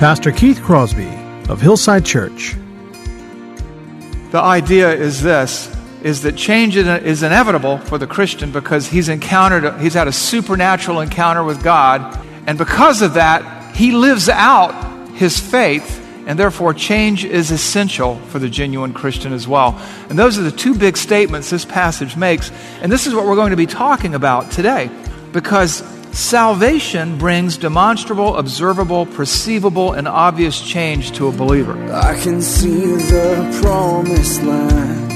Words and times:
Pastor 0.00 0.32
Keith 0.32 0.62
Crosby 0.62 1.10
of 1.50 1.60
Hillside 1.60 2.06
Church. 2.06 2.56
The 4.30 4.40
idea 4.40 4.94
is 4.94 5.20
this 5.20 5.70
is 6.02 6.22
that 6.22 6.36
change 6.36 6.78
is 6.78 7.22
inevitable 7.22 7.76
for 7.76 7.98
the 7.98 8.06
Christian 8.06 8.50
because 8.50 8.86
he's 8.86 9.10
encountered 9.10 9.78
he's 9.78 9.92
had 9.92 10.08
a 10.08 10.12
supernatural 10.12 11.02
encounter 11.02 11.44
with 11.44 11.62
God 11.62 12.18
and 12.46 12.56
because 12.56 13.02
of 13.02 13.12
that 13.12 13.76
he 13.76 13.92
lives 13.92 14.30
out 14.30 14.72
his 15.16 15.38
faith 15.38 15.98
and 16.26 16.38
therefore 16.38 16.72
change 16.72 17.26
is 17.26 17.50
essential 17.50 18.16
for 18.28 18.38
the 18.38 18.48
genuine 18.48 18.94
Christian 18.94 19.34
as 19.34 19.46
well. 19.46 19.78
And 20.08 20.18
those 20.18 20.38
are 20.38 20.42
the 20.42 20.50
two 20.50 20.74
big 20.74 20.96
statements 20.96 21.50
this 21.50 21.66
passage 21.66 22.16
makes 22.16 22.50
and 22.80 22.90
this 22.90 23.06
is 23.06 23.14
what 23.14 23.26
we're 23.26 23.36
going 23.36 23.50
to 23.50 23.56
be 23.56 23.66
talking 23.66 24.14
about 24.14 24.50
today 24.50 24.90
because 25.32 25.82
Salvation 26.12 27.18
brings 27.18 27.56
demonstrable, 27.56 28.36
observable, 28.36 29.06
perceivable, 29.06 29.92
and 29.92 30.08
obvious 30.08 30.60
change 30.60 31.12
to 31.12 31.28
a 31.28 31.32
believer. 31.32 31.76
I 31.92 32.20
can 32.20 32.42
see 32.42 32.96
the 32.96 33.60
promised 33.62 34.42
land, 34.42 35.10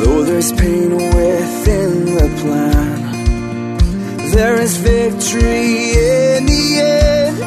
though 0.00 0.22
there's 0.24 0.52
pain 0.52 0.90
within 0.90 2.04
the 2.06 2.28
plan. 2.40 2.94
There 4.30 4.60
is 4.60 4.76
victory 4.78 5.92
in 5.92 6.46
the 6.46 6.80
end. 6.80 7.38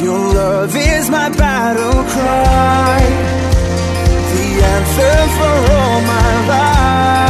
Your 0.00 0.18
love 0.34 0.76
is 0.76 1.10
my 1.10 1.28
battle 1.30 2.04
cry, 2.04 3.00
the 4.32 5.28
for 5.38 5.72
all 5.72 6.00
my 6.02 6.46
life. 6.46 7.29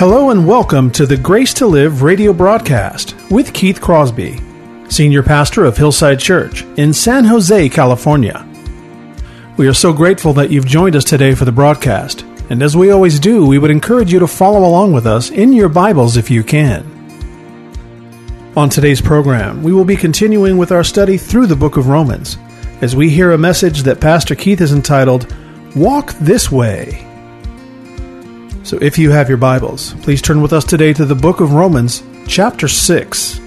Hello 0.00 0.30
and 0.30 0.48
welcome 0.48 0.90
to 0.92 1.04
the 1.04 1.18
Grace 1.18 1.52
to 1.52 1.66
Live 1.66 2.00
radio 2.00 2.32
broadcast 2.32 3.14
with 3.30 3.52
Keith 3.52 3.82
Crosby, 3.82 4.40
Senior 4.88 5.22
Pastor 5.22 5.66
of 5.66 5.76
Hillside 5.76 6.18
Church 6.18 6.62
in 6.78 6.94
San 6.94 7.26
Jose, 7.26 7.68
California. 7.68 8.48
We 9.58 9.68
are 9.68 9.74
so 9.74 9.92
grateful 9.92 10.32
that 10.32 10.48
you've 10.48 10.64
joined 10.64 10.96
us 10.96 11.04
today 11.04 11.34
for 11.34 11.44
the 11.44 11.52
broadcast, 11.52 12.22
and 12.48 12.62
as 12.62 12.74
we 12.74 12.90
always 12.90 13.20
do, 13.20 13.44
we 13.44 13.58
would 13.58 13.70
encourage 13.70 14.10
you 14.10 14.18
to 14.20 14.26
follow 14.26 14.66
along 14.66 14.94
with 14.94 15.06
us 15.06 15.28
in 15.28 15.52
your 15.52 15.68
Bibles 15.68 16.16
if 16.16 16.30
you 16.30 16.42
can. 16.42 16.86
On 18.56 18.70
today's 18.70 19.02
program, 19.02 19.62
we 19.62 19.74
will 19.74 19.84
be 19.84 19.96
continuing 19.96 20.56
with 20.56 20.72
our 20.72 20.82
study 20.82 21.18
through 21.18 21.46
the 21.46 21.56
book 21.56 21.76
of 21.76 21.88
Romans 21.88 22.38
as 22.80 22.96
we 22.96 23.10
hear 23.10 23.32
a 23.32 23.36
message 23.36 23.82
that 23.82 24.00
Pastor 24.00 24.34
Keith 24.34 24.60
has 24.60 24.72
entitled, 24.72 25.30
Walk 25.76 26.14
This 26.14 26.50
Way. 26.50 27.06
So 28.62 28.76
if 28.82 28.98
you 28.98 29.10
have 29.10 29.30
your 29.30 29.38
Bibles, 29.38 29.94
please 30.02 30.20
turn 30.20 30.42
with 30.42 30.52
us 30.52 30.64
today 30.64 30.92
to 30.92 31.06
the 31.06 31.14
book 31.14 31.40
of 31.40 31.54
Romans, 31.54 32.02
chapter 32.28 32.68
6. 32.68 33.40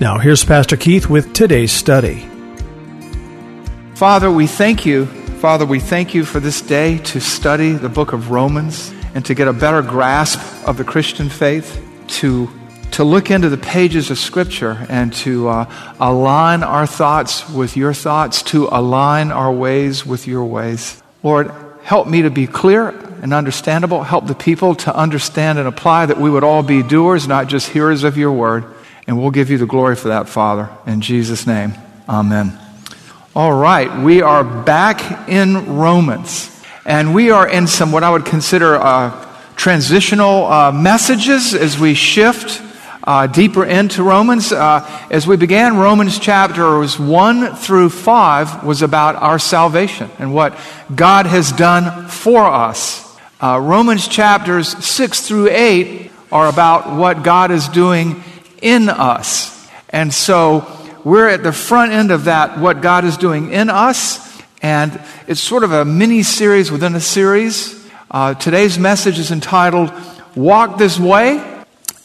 Now, 0.00 0.18
here's 0.18 0.44
Pastor 0.44 0.76
Keith 0.76 1.08
with 1.08 1.32
today's 1.32 1.70
study. 1.70 2.28
Father, 3.94 4.30
we 4.30 4.48
thank 4.48 4.84
you. 4.84 5.06
Father, 5.06 5.64
we 5.64 5.78
thank 5.78 6.14
you 6.14 6.24
for 6.24 6.40
this 6.40 6.60
day 6.60 6.98
to 6.98 7.20
study 7.20 7.72
the 7.72 7.88
book 7.88 8.12
of 8.12 8.32
Romans 8.32 8.92
and 9.14 9.24
to 9.24 9.34
get 9.34 9.46
a 9.46 9.52
better 9.52 9.82
grasp 9.82 10.40
of 10.66 10.76
the 10.76 10.84
Christian 10.84 11.28
faith, 11.28 11.80
to, 12.08 12.50
to 12.90 13.04
look 13.04 13.30
into 13.30 13.48
the 13.48 13.56
pages 13.56 14.10
of 14.10 14.18
Scripture 14.18 14.84
and 14.88 15.12
to 15.14 15.48
uh, 15.48 15.94
align 16.00 16.64
our 16.64 16.88
thoughts 16.88 17.48
with 17.50 17.76
your 17.76 17.94
thoughts, 17.94 18.42
to 18.42 18.68
align 18.72 19.30
our 19.30 19.52
ways 19.52 20.04
with 20.04 20.26
your 20.26 20.44
ways. 20.44 21.00
Lord, 21.22 21.50
help 21.86 22.08
me 22.08 22.22
to 22.22 22.30
be 22.30 22.48
clear 22.48 22.88
and 23.22 23.32
understandable. 23.32 24.02
Help 24.02 24.26
the 24.26 24.34
people 24.34 24.74
to 24.74 24.92
understand 24.92 25.56
and 25.56 25.68
apply 25.68 26.04
that 26.04 26.18
we 26.18 26.28
would 26.28 26.42
all 26.42 26.64
be 26.64 26.82
doers, 26.82 27.28
not 27.28 27.46
just 27.46 27.68
hearers 27.68 28.02
of 28.02 28.16
your 28.16 28.32
word. 28.32 28.64
And 29.06 29.16
we'll 29.16 29.30
give 29.30 29.50
you 29.50 29.58
the 29.58 29.66
glory 29.66 29.94
for 29.94 30.08
that, 30.08 30.28
Father. 30.28 30.68
In 30.84 31.00
Jesus' 31.00 31.46
name, 31.46 31.74
amen. 32.08 32.58
All 33.36 33.52
right, 33.52 34.02
we 34.02 34.20
are 34.20 34.42
back 34.42 35.28
in 35.28 35.76
Romans. 35.76 36.50
And 36.84 37.14
we 37.14 37.30
are 37.30 37.48
in 37.48 37.68
some 37.68 37.92
what 37.92 38.02
I 38.02 38.10
would 38.10 38.24
consider 38.24 38.74
uh, 38.74 39.24
transitional 39.54 40.46
uh, 40.46 40.72
messages 40.72 41.54
as 41.54 41.78
we 41.78 41.94
shift 41.94 42.60
uh, 43.06 43.26
deeper 43.26 43.64
into 43.64 44.02
Romans. 44.02 44.52
Uh, 44.52 45.06
as 45.10 45.26
we 45.26 45.36
began, 45.36 45.76
Romans 45.76 46.18
chapters 46.18 46.98
1 46.98 47.54
through 47.54 47.90
5 47.90 48.64
was 48.64 48.82
about 48.82 49.16
our 49.16 49.38
salvation 49.38 50.10
and 50.18 50.34
what 50.34 50.58
God 50.94 51.26
has 51.26 51.52
done 51.52 52.08
for 52.08 52.44
us. 52.44 53.16
Uh, 53.40 53.60
Romans 53.62 54.08
chapters 54.08 54.84
6 54.84 55.20
through 55.20 55.50
8 55.50 56.10
are 56.32 56.48
about 56.48 56.96
what 56.96 57.22
God 57.22 57.50
is 57.50 57.68
doing 57.68 58.22
in 58.60 58.88
us. 58.88 59.52
And 59.90 60.12
so 60.12 60.66
we're 61.04 61.28
at 61.28 61.44
the 61.44 61.52
front 61.52 61.92
end 61.92 62.10
of 62.10 62.24
that, 62.24 62.58
what 62.58 62.80
God 62.80 63.04
is 63.04 63.16
doing 63.16 63.52
in 63.52 63.70
us. 63.70 64.42
And 64.62 65.00
it's 65.28 65.40
sort 65.40 65.62
of 65.62 65.70
a 65.70 65.84
mini 65.84 66.24
series 66.24 66.72
within 66.72 66.94
a 66.96 67.00
series. 67.00 67.86
Uh, 68.10 68.34
today's 68.34 68.78
message 68.78 69.18
is 69.18 69.30
entitled 69.30 69.92
Walk 70.34 70.78
This 70.78 70.98
Way. 70.98 71.55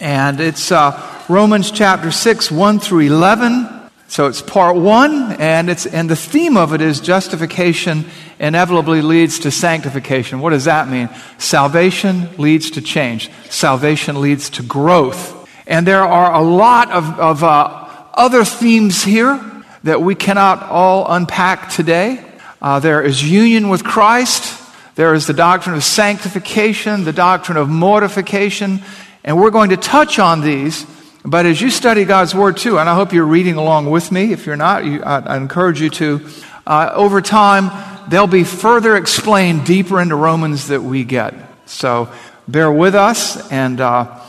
And 0.02 0.40
it's 0.40 0.72
uh, 0.72 1.00
Romans 1.30 1.70
chapter 1.70 2.10
6, 2.10 2.50
1 2.50 2.80
through 2.80 3.02
11. 3.02 3.70
So 4.08 4.26
it's 4.26 4.42
part 4.42 4.76
one, 4.76 5.34
and, 5.34 5.70
it's, 5.70 5.86
and 5.86 6.10
the 6.10 6.16
theme 6.16 6.58
of 6.58 6.74
it 6.74 6.82
is 6.82 7.00
justification 7.00 8.06
inevitably 8.40 9.04
leads 9.04 9.38
to 9.40 9.52
sanctification. 9.52 10.40
What 10.40 10.50
does 10.50 10.66
that 10.66 10.90
mean? 10.90 11.08
Salvation 11.38 12.30
leads 12.38 12.72
to 12.72 12.82
change, 12.82 13.30
salvation 13.50 14.20
leads 14.22 14.50
to 14.50 14.64
growth. 14.64 15.38
And 15.68 15.86
there 15.86 16.04
are 16.04 16.34
a 16.34 16.42
lot 16.42 16.90
of, 16.92 17.20
of 17.20 17.44
uh, 17.44 17.88
other 18.16 18.44
themes 18.44 19.04
here 19.04 19.40
that 19.84 20.02
we 20.02 20.16
cannot 20.16 20.64
all 20.64 21.06
unpack 21.14 21.70
today. 21.70 22.26
Uh, 22.60 22.80
there 22.80 23.04
is 23.04 23.24
union 23.24 23.70
with 23.70 23.84
Christ, 23.84 24.60
there 24.96 25.14
is 25.14 25.28
the 25.28 25.34
doctrine 25.34 25.76
of 25.76 25.84
sanctification, 25.84 27.04
the 27.04 27.14
doctrine 27.14 27.58
of 27.58 27.70
mortification, 27.70 28.82
and 29.24 29.40
we're 29.40 29.52
going 29.52 29.70
to 29.70 29.78
touch 29.78 30.20
on 30.20 30.42
these. 30.42 30.86
But 31.24 31.46
as 31.46 31.62
you 31.62 31.70
study 31.70 32.06
God's 32.06 32.34
Word 32.34 32.58
too, 32.58 32.80
and 32.80 32.90
I 32.90 32.96
hope 32.96 33.14
you're 33.14 33.26
reading 33.26 33.56
along 33.56 33.90
with 33.90 34.12
me. 34.12 34.32
If 34.34 34.46
you're 34.46 34.56
not, 34.56 34.86
you, 34.86 35.04
I, 35.04 35.20
I, 35.20 35.38
encourage 35.38 35.80
you 35.80 35.90
to. 35.92 36.28
Uh, 36.66 36.92
over 36.94 37.22
time, 37.22 37.70
they'll 38.10 38.28
be 38.28 38.44
further 38.44 38.96
explained 38.96 39.66
deeper 39.66 40.02
into 40.02 40.16
Romans 40.16 40.68
that 40.68 40.82
we 40.82 41.04
get. 41.04 41.34
So 41.68 42.10
bear 42.48 42.72
with 42.72 42.96
us, 42.96 43.52
and 43.52 43.80
uh, 43.80 44.20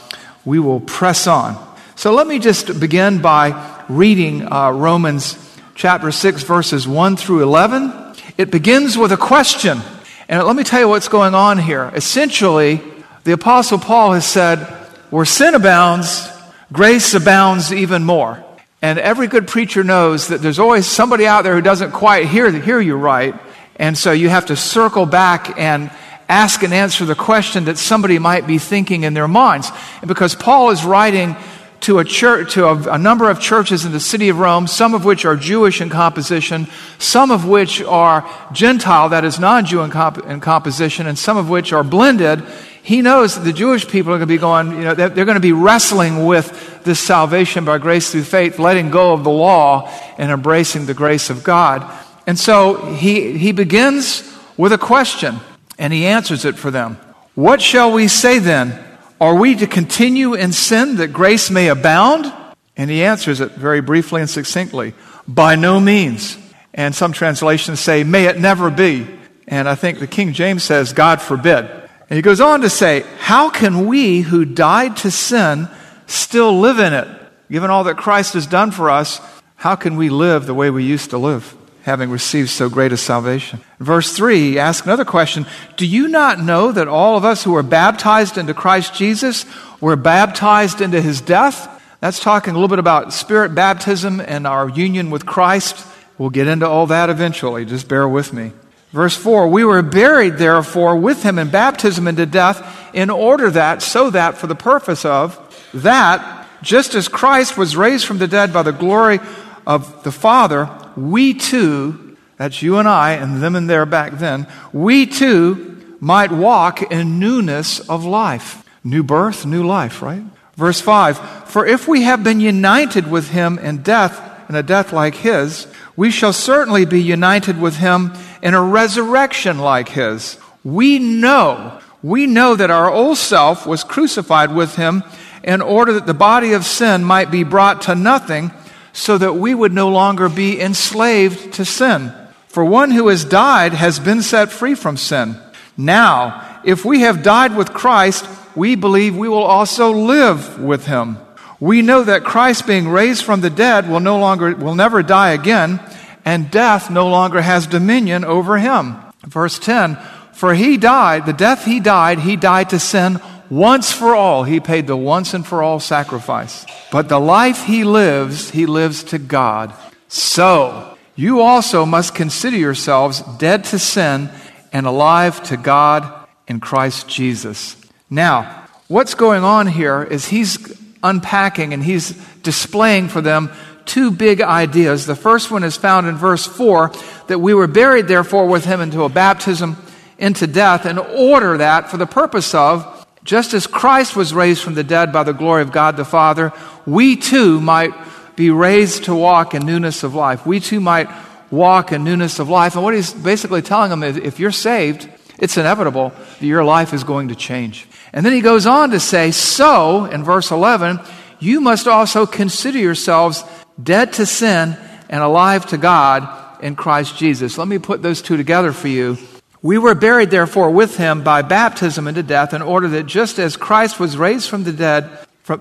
we 0.44 0.58
will 0.58 0.80
press 0.80 1.26
on. 1.26 1.56
So 1.94 2.12
let 2.12 2.26
me 2.26 2.38
just 2.38 2.78
begin 2.78 3.22
by 3.22 3.84
reading 3.88 4.50
uh, 4.50 4.70
Romans 4.72 5.38
chapter 5.74 6.12
6, 6.12 6.42
verses 6.42 6.86
1 6.86 7.16
through 7.16 7.42
11. 7.42 8.14
It 8.36 8.50
begins 8.50 8.98
with 8.98 9.12
a 9.12 9.16
question. 9.16 9.80
And 10.28 10.42
let 10.44 10.56
me 10.56 10.64
tell 10.64 10.80
you 10.80 10.88
what's 10.88 11.08
going 11.08 11.34
on 11.34 11.58
here. 11.58 11.90
Essentially, 11.94 12.80
the 13.24 13.32
Apostle 13.32 13.78
Paul 13.78 14.12
has 14.12 14.26
said, 14.26 14.81
where 15.12 15.26
sin 15.26 15.54
abounds, 15.54 16.26
grace 16.72 17.12
abounds 17.12 17.70
even 17.70 18.02
more. 18.02 18.42
And 18.80 18.98
every 18.98 19.26
good 19.26 19.46
preacher 19.46 19.84
knows 19.84 20.28
that 20.28 20.40
there's 20.40 20.58
always 20.58 20.86
somebody 20.86 21.26
out 21.26 21.42
there 21.42 21.54
who 21.54 21.60
doesn't 21.60 21.92
quite 21.92 22.28
hear, 22.28 22.50
hear 22.50 22.80
you 22.80 22.96
right. 22.96 23.34
And 23.76 23.96
so 23.96 24.12
you 24.12 24.30
have 24.30 24.46
to 24.46 24.56
circle 24.56 25.04
back 25.04 25.58
and 25.58 25.90
ask 26.30 26.62
and 26.62 26.72
answer 26.72 27.04
the 27.04 27.14
question 27.14 27.66
that 27.66 27.76
somebody 27.76 28.18
might 28.18 28.46
be 28.46 28.56
thinking 28.56 29.04
in 29.04 29.12
their 29.12 29.28
minds. 29.28 29.70
And 30.00 30.08
because 30.08 30.34
Paul 30.34 30.70
is 30.70 30.82
writing 30.82 31.36
to 31.80 31.98
a 31.98 32.04
church, 32.06 32.54
to 32.54 32.64
a, 32.64 32.94
a, 32.94 32.98
number 32.98 33.28
of 33.28 33.38
churches 33.38 33.84
in 33.84 33.92
the 33.92 34.00
city 34.00 34.30
of 34.30 34.38
Rome, 34.38 34.66
some 34.66 34.94
of 34.94 35.04
which 35.04 35.26
are 35.26 35.36
Jewish 35.36 35.82
in 35.82 35.90
composition, 35.90 36.68
some 36.98 37.30
of 37.30 37.46
which 37.46 37.82
are 37.82 38.26
Gentile, 38.52 39.10
that 39.10 39.26
is 39.26 39.38
non-Jew 39.38 39.82
in, 39.82 39.90
comp- 39.90 40.24
in 40.24 40.40
composition, 40.40 41.06
and 41.06 41.18
some 41.18 41.36
of 41.36 41.50
which 41.50 41.70
are 41.74 41.84
blended, 41.84 42.42
he 42.82 43.00
knows 43.00 43.36
that 43.36 43.42
the 43.42 43.52
Jewish 43.52 43.86
people 43.86 44.12
are 44.12 44.18
going 44.18 44.28
to 44.28 44.34
be 44.34 44.38
going, 44.38 44.72
you 44.72 44.82
know, 44.82 44.94
they're, 44.94 45.08
going 45.08 45.36
to 45.36 45.40
be 45.40 45.52
wrestling 45.52 46.26
with 46.26 46.82
this 46.82 46.98
salvation 46.98 47.64
by 47.64 47.78
grace 47.78 48.10
through 48.10 48.24
faith, 48.24 48.58
letting 48.58 48.90
go 48.90 49.12
of 49.12 49.22
the 49.22 49.30
law 49.30 49.88
and 50.18 50.32
embracing 50.32 50.86
the 50.86 50.94
grace 50.94 51.30
of 51.30 51.44
God. 51.44 51.88
And 52.26 52.36
so 52.36 52.86
he, 52.94 53.38
he 53.38 53.52
begins 53.52 54.28
with 54.56 54.72
a 54.72 54.78
question, 54.78 55.36
and 55.78 55.92
he 55.92 56.06
answers 56.06 56.44
it 56.44 56.56
for 56.56 56.72
them. 56.72 56.98
What 57.36 57.62
shall 57.62 57.92
we 57.92 58.08
say 58.08 58.40
then? 58.40 58.82
Are 59.20 59.36
we 59.36 59.54
to 59.56 59.68
continue 59.68 60.34
in 60.34 60.52
sin 60.52 60.96
that 60.96 61.12
grace 61.12 61.50
may 61.50 61.68
abound? 61.68 62.32
And 62.76 62.90
he 62.90 63.04
answers 63.04 63.40
it 63.40 63.52
very 63.52 63.80
briefly 63.80 64.20
and 64.20 64.30
succinctly 64.30 64.94
By 65.28 65.54
no 65.54 65.78
means. 65.78 66.36
And 66.74 66.94
some 66.94 67.12
translations 67.12 67.78
say, 67.78 68.02
May 68.02 68.24
it 68.24 68.40
never 68.40 68.70
be. 68.70 69.06
And 69.46 69.68
I 69.68 69.76
think 69.76 70.00
the 70.00 70.06
King 70.08 70.32
James 70.32 70.64
says, 70.64 70.92
God 70.92 71.22
forbid. 71.22 71.81
And 72.12 72.18
he 72.18 72.22
goes 72.22 72.42
on 72.42 72.60
to 72.60 72.68
say, 72.68 73.06
How 73.20 73.48
can 73.48 73.86
we 73.86 74.20
who 74.20 74.44
died 74.44 74.98
to 74.98 75.10
sin 75.10 75.66
still 76.06 76.60
live 76.60 76.78
in 76.78 76.92
it? 76.92 77.08
Given 77.50 77.70
all 77.70 77.84
that 77.84 77.96
Christ 77.96 78.34
has 78.34 78.46
done 78.46 78.70
for 78.70 78.90
us, 78.90 79.18
how 79.56 79.76
can 79.76 79.96
we 79.96 80.10
live 80.10 80.44
the 80.44 80.52
way 80.52 80.68
we 80.68 80.84
used 80.84 81.08
to 81.10 81.16
live? 81.16 81.56
having 81.84 82.10
received 82.10 82.50
so 82.50 82.68
great 82.68 82.92
a 82.92 82.96
salvation. 82.98 83.60
Verse 83.80 84.12
3 84.12 84.50
he 84.50 84.58
asks 84.58 84.86
another 84.86 85.06
question 85.06 85.46
Do 85.78 85.86
you 85.86 86.06
not 86.06 86.38
know 86.38 86.70
that 86.70 86.86
all 86.86 87.16
of 87.16 87.24
us 87.24 87.42
who 87.44 87.52
were 87.52 87.62
baptized 87.62 88.36
into 88.36 88.52
Christ 88.52 88.94
Jesus 88.94 89.46
were 89.80 89.96
baptized 89.96 90.82
into 90.82 91.00
his 91.00 91.22
death? 91.22 91.82
That's 92.00 92.20
talking 92.20 92.50
a 92.50 92.54
little 92.54 92.68
bit 92.68 92.78
about 92.78 93.14
spirit 93.14 93.54
baptism 93.54 94.20
and 94.20 94.46
our 94.46 94.68
union 94.68 95.08
with 95.08 95.24
Christ. 95.24 95.86
We'll 96.18 96.30
get 96.30 96.46
into 96.46 96.68
all 96.68 96.88
that 96.88 97.08
eventually. 97.08 97.64
Just 97.64 97.88
bear 97.88 98.06
with 98.06 98.34
me. 98.34 98.52
Verse 98.92 99.16
4 99.16 99.48
We 99.48 99.64
were 99.64 99.82
buried, 99.82 100.36
therefore, 100.36 100.96
with 100.96 101.22
him 101.22 101.38
in 101.38 101.50
baptism 101.50 102.06
into 102.06 102.26
death, 102.26 102.90
in 102.92 103.10
order 103.10 103.50
that, 103.50 103.82
so 103.82 104.10
that, 104.10 104.36
for 104.38 104.46
the 104.46 104.54
purpose 104.54 105.04
of, 105.04 105.38
that, 105.74 106.46
just 106.62 106.94
as 106.94 107.08
Christ 107.08 107.58
was 107.58 107.76
raised 107.76 108.06
from 108.06 108.18
the 108.18 108.28
dead 108.28 108.52
by 108.52 108.62
the 108.62 108.72
glory 108.72 109.18
of 109.66 110.04
the 110.04 110.12
Father, 110.12 110.70
we 110.96 111.34
too, 111.34 112.16
that's 112.36 112.62
you 112.62 112.78
and 112.78 112.88
I 112.88 113.12
and 113.12 113.42
them 113.42 113.56
and 113.56 113.68
there 113.68 113.86
back 113.86 114.18
then, 114.18 114.46
we 114.72 115.06
too 115.06 115.96
might 116.00 116.30
walk 116.30 116.82
in 116.92 117.18
newness 117.18 117.80
of 117.88 118.04
life. 118.04 118.68
New 118.84 119.02
birth, 119.02 119.46
new 119.46 119.64
life, 119.64 120.02
right? 120.02 120.22
Verse 120.56 120.80
5 120.80 121.48
For 121.48 121.64
if 121.64 121.88
we 121.88 122.02
have 122.02 122.22
been 122.22 122.40
united 122.40 123.10
with 123.10 123.30
him 123.30 123.58
in 123.58 123.82
death, 123.82 124.20
in 124.48 124.54
a 124.54 124.62
death 124.62 124.92
like 124.92 125.14
his, 125.14 125.66
we 125.96 126.10
shall 126.10 126.32
certainly 126.32 126.84
be 126.84 127.00
united 127.00 127.60
with 127.60 127.76
him 127.76 128.12
in 128.42 128.54
a 128.54 128.62
resurrection 128.62 129.58
like 129.58 129.88
his. 129.88 130.36
We 130.64 130.98
know, 130.98 131.80
we 132.02 132.26
know 132.26 132.56
that 132.56 132.70
our 132.70 132.90
old 132.90 133.18
self 133.18 133.66
was 133.66 133.84
crucified 133.84 134.54
with 134.54 134.76
him 134.76 135.04
in 135.42 135.60
order 135.60 135.92
that 135.94 136.06
the 136.06 136.14
body 136.14 136.52
of 136.52 136.64
sin 136.64 137.04
might 137.04 137.30
be 137.30 137.44
brought 137.44 137.82
to 137.82 137.94
nothing 137.94 138.52
so 138.92 139.16
that 139.18 139.34
we 139.34 139.54
would 139.54 139.72
no 139.72 139.88
longer 139.88 140.28
be 140.28 140.60
enslaved 140.60 141.54
to 141.54 141.64
sin. 141.64 142.12
For 142.48 142.64
one 142.64 142.90
who 142.90 143.08
has 143.08 143.24
died 143.24 143.72
has 143.72 143.98
been 143.98 144.22
set 144.22 144.52
free 144.52 144.74
from 144.74 144.96
sin. 144.96 145.36
Now, 145.76 146.60
if 146.64 146.84
we 146.84 147.00
have 147.00 147.22
died 147.22 147.56
with 147.56 147.72
Christ, 147.72 148.28
we 148.54 148.74
believe 148.74 149.16
we 149.16 149.28
will 149.28 149.42
also 149.42 149.90
live 149.90 150.60
with 150.60 150.86
him. 150.86 151.16
We 151.60 151.80
know 151.80 152.04
that 152.04 152.24
Christ 152.24 152.66
being 152.66 152.88
raised 152.88 153.24
from 153.24 153.40
the 153.40 153.48
dead 153.48 153.88
will 153.88 154.00
no 154.00 154.18
longer 154.18 154.54
will 154.54 154.74
never 154.74 155.02
die 155.02 155.30
again, 155.30 155.80
and 156.24 156.50
death 156.50 156.90
no 156.90 157.08
longer 157.08 157.40
has 157.40 157.66
dominion 157.66 158.24
over 158.24 158.58
him. 158.58 158.96
Verse 159.26 159.58
10, 159.58 159.96
for 160.32 160.54
he 160.54 160.76
died, 160.76 161.26
the 161.26 161.32
death 161.32 161.64
he 161.64 161.80
died, 161.80 162.18
he 162.20 162.36
died 162.36 162.70
to 162.70 162.78
sin 162.78 163.20
once 163.52 163.92
for 163.92 164.14
all, 164.14 164.44
he 164.44 164.60
paid 164.60 164.86
the 164.86 164.96
once 164.96 165.34
and 165.34 165.46
for 165.46 165.62
all 165.62 165.78
sacrifice. 165.78 166.64
But 166.90 167.10
the 167.10 167.20
life 167.20 167.64
he 167.64 167.84
lives, 167.84 168.48
he 168.48 168.64
lives 168.64 169.04
to 169.04 169.18
God. 169.18 169.74
So, 170.08 170.96
you 171.16 171.42
also 171.42 171.84
must 171.84 172.14
consider 172.14 172.56
yourselves 172.56 173.20
dead 173.36 173.64
to 173.64 173.78
sin 173.78 174.30
and 174.72 174.86
alive 174.86 175.42
to 175.44 175.58
God 175.58 176.10
in 176.48 176.60
Christ 176.60 177.08
Jesus. 177.08 177.76
Now, 178.08 178.66
what's 178.88 179.14
going 179.14 179.44
on 179.44 179.66
here 179.66 180.02
is 180.02 180.28
he's 180.28 180.56
unpacking 181.02 181.74
and 181.74 181.84
he's 181.84 182.12
displaying 182.42 183.08
for 183.08 183.20
them 183.20 183.50
two 183.92 184.10
big 184.10 184.40
ideas. 184.40 185.04
The 185.04 185.14
first 185.14 185.50
one 185.50 185.64
is 185.64 185.76
found 185.76 186.06
in 186.06 186.16
verse 186.16 186.46
4 186.46 186.92
that 187.26 187.38
we 187.38 187.52
were 187.52 187.66
buried, 187.66 188.08
therefore, 188.08 188.46
with 188.46 188.64
him 188.64 188.80
into 188.80 189.02
a 189.02 189.10
baptism 189.10 189.76
into 190.18 190.46
death 190.46 190.86
in 190.86 190.98
order 190.98 191.58
that, 191.58 191.90
for 191.90 191.98
the 191.98 192.06
purpose 192.06 192.54
of, 192.54 193.06
just 193.22 193.52
as 193.52 193.66
Christ 193.66 194.16
was 194.16 194.32
raised 194.32 194.62
from 194.62 194.74
the 194.74 194.84
dead 194.84 195.12
by 195.12 195.24
the 195.24 195.34
glory 195.34 195.60
of 195.60 195.72
God 195.72 195.96
the 195.96 196.06
Father, 196.06 196.52
we 196.86 197.16
too 197.16 197.60
might 197.60 197.92
be 198.34 198.50
raised 198.50 199.04
to 199.04 199.14
walk 199.14 199.54
in 199.54 199.66
newness 199.66 200.04
of 200.04 200.14
life. 200.14 200.46
We 200.46 200.58
too 200.58 200.80
might 200.80 201.10
walk 201.50 201.92
in 201.92 202.02
newness 202.02 202.38
of 202.38 202.48
life. 202.48 202.76
And 202.76 202.82
what 202.82 202.94
he's 202.94 203.12
basically 203.12 203.60
telling 203.60 203.90
them 203.90 204.02
is 204.02 204.16
if 204.16 204.40
you're 204.40 204.52
saved, 204.52 205.10
it's 205.38 205.58
inevitable 205.58 206.12
that 206.40 206.46
your 206.46 206.64
life 206.64 206.94
is 206.94 207.04
going 207.04 207.28
to 207.28 207.34
change. 207.34 207.86
And 208.14 208.24
then 208.24 208.32
he 208.32 208.40
goes 208.40 208.64
on 208.64 208.90
to 208.90 209.00
say, 209.00 209.32
So, 209.32 210.06
in 210.06 210.24
verse 210.24 210.50
11, 210.50 211.00
you 211.40 211.60
must 211.60 211.88
also 211.88 212.24
consider 212.26 212.78
yourselves 212.78 213.44
dead 213.80 214.14
to 214.14 214.26
sin 214.26 214.76
and 215.08 215.22
alive 215.22 215.66
to 215.66 215.78
God 215.78 216.28
in 216.62 216.76
Christ 216.76 217.16
Jesus. 217.16 217.58
Let 217.58 217.68
me 217.68 217.78
put 217.78 218.02
those 218.02 218.22
two 218.22 218.36
together 218.36 218.72
for 218.72 218.88
you. 218.88 219.18
We 219.62 219.78
were 219.78 219.94
buried, 219.94 220.30
therefore, 220.30 220.70
with 220.70 220.96
him 220.96 221.22
by 221.22 221.42
baptism 221.42 222.08
into 222.08 222.22
death, 222.22 222.52
in 222.52 222.62
order 222.62 222.88
that 222.88 223.06
just 223.06 223.38
as 223.38 223.56
Christ 223.56 224.00
was 224.00 224.16
raised 224.16 224.48
from 224.48 224.64
the 224.64 224.72
dead 224.72 225.10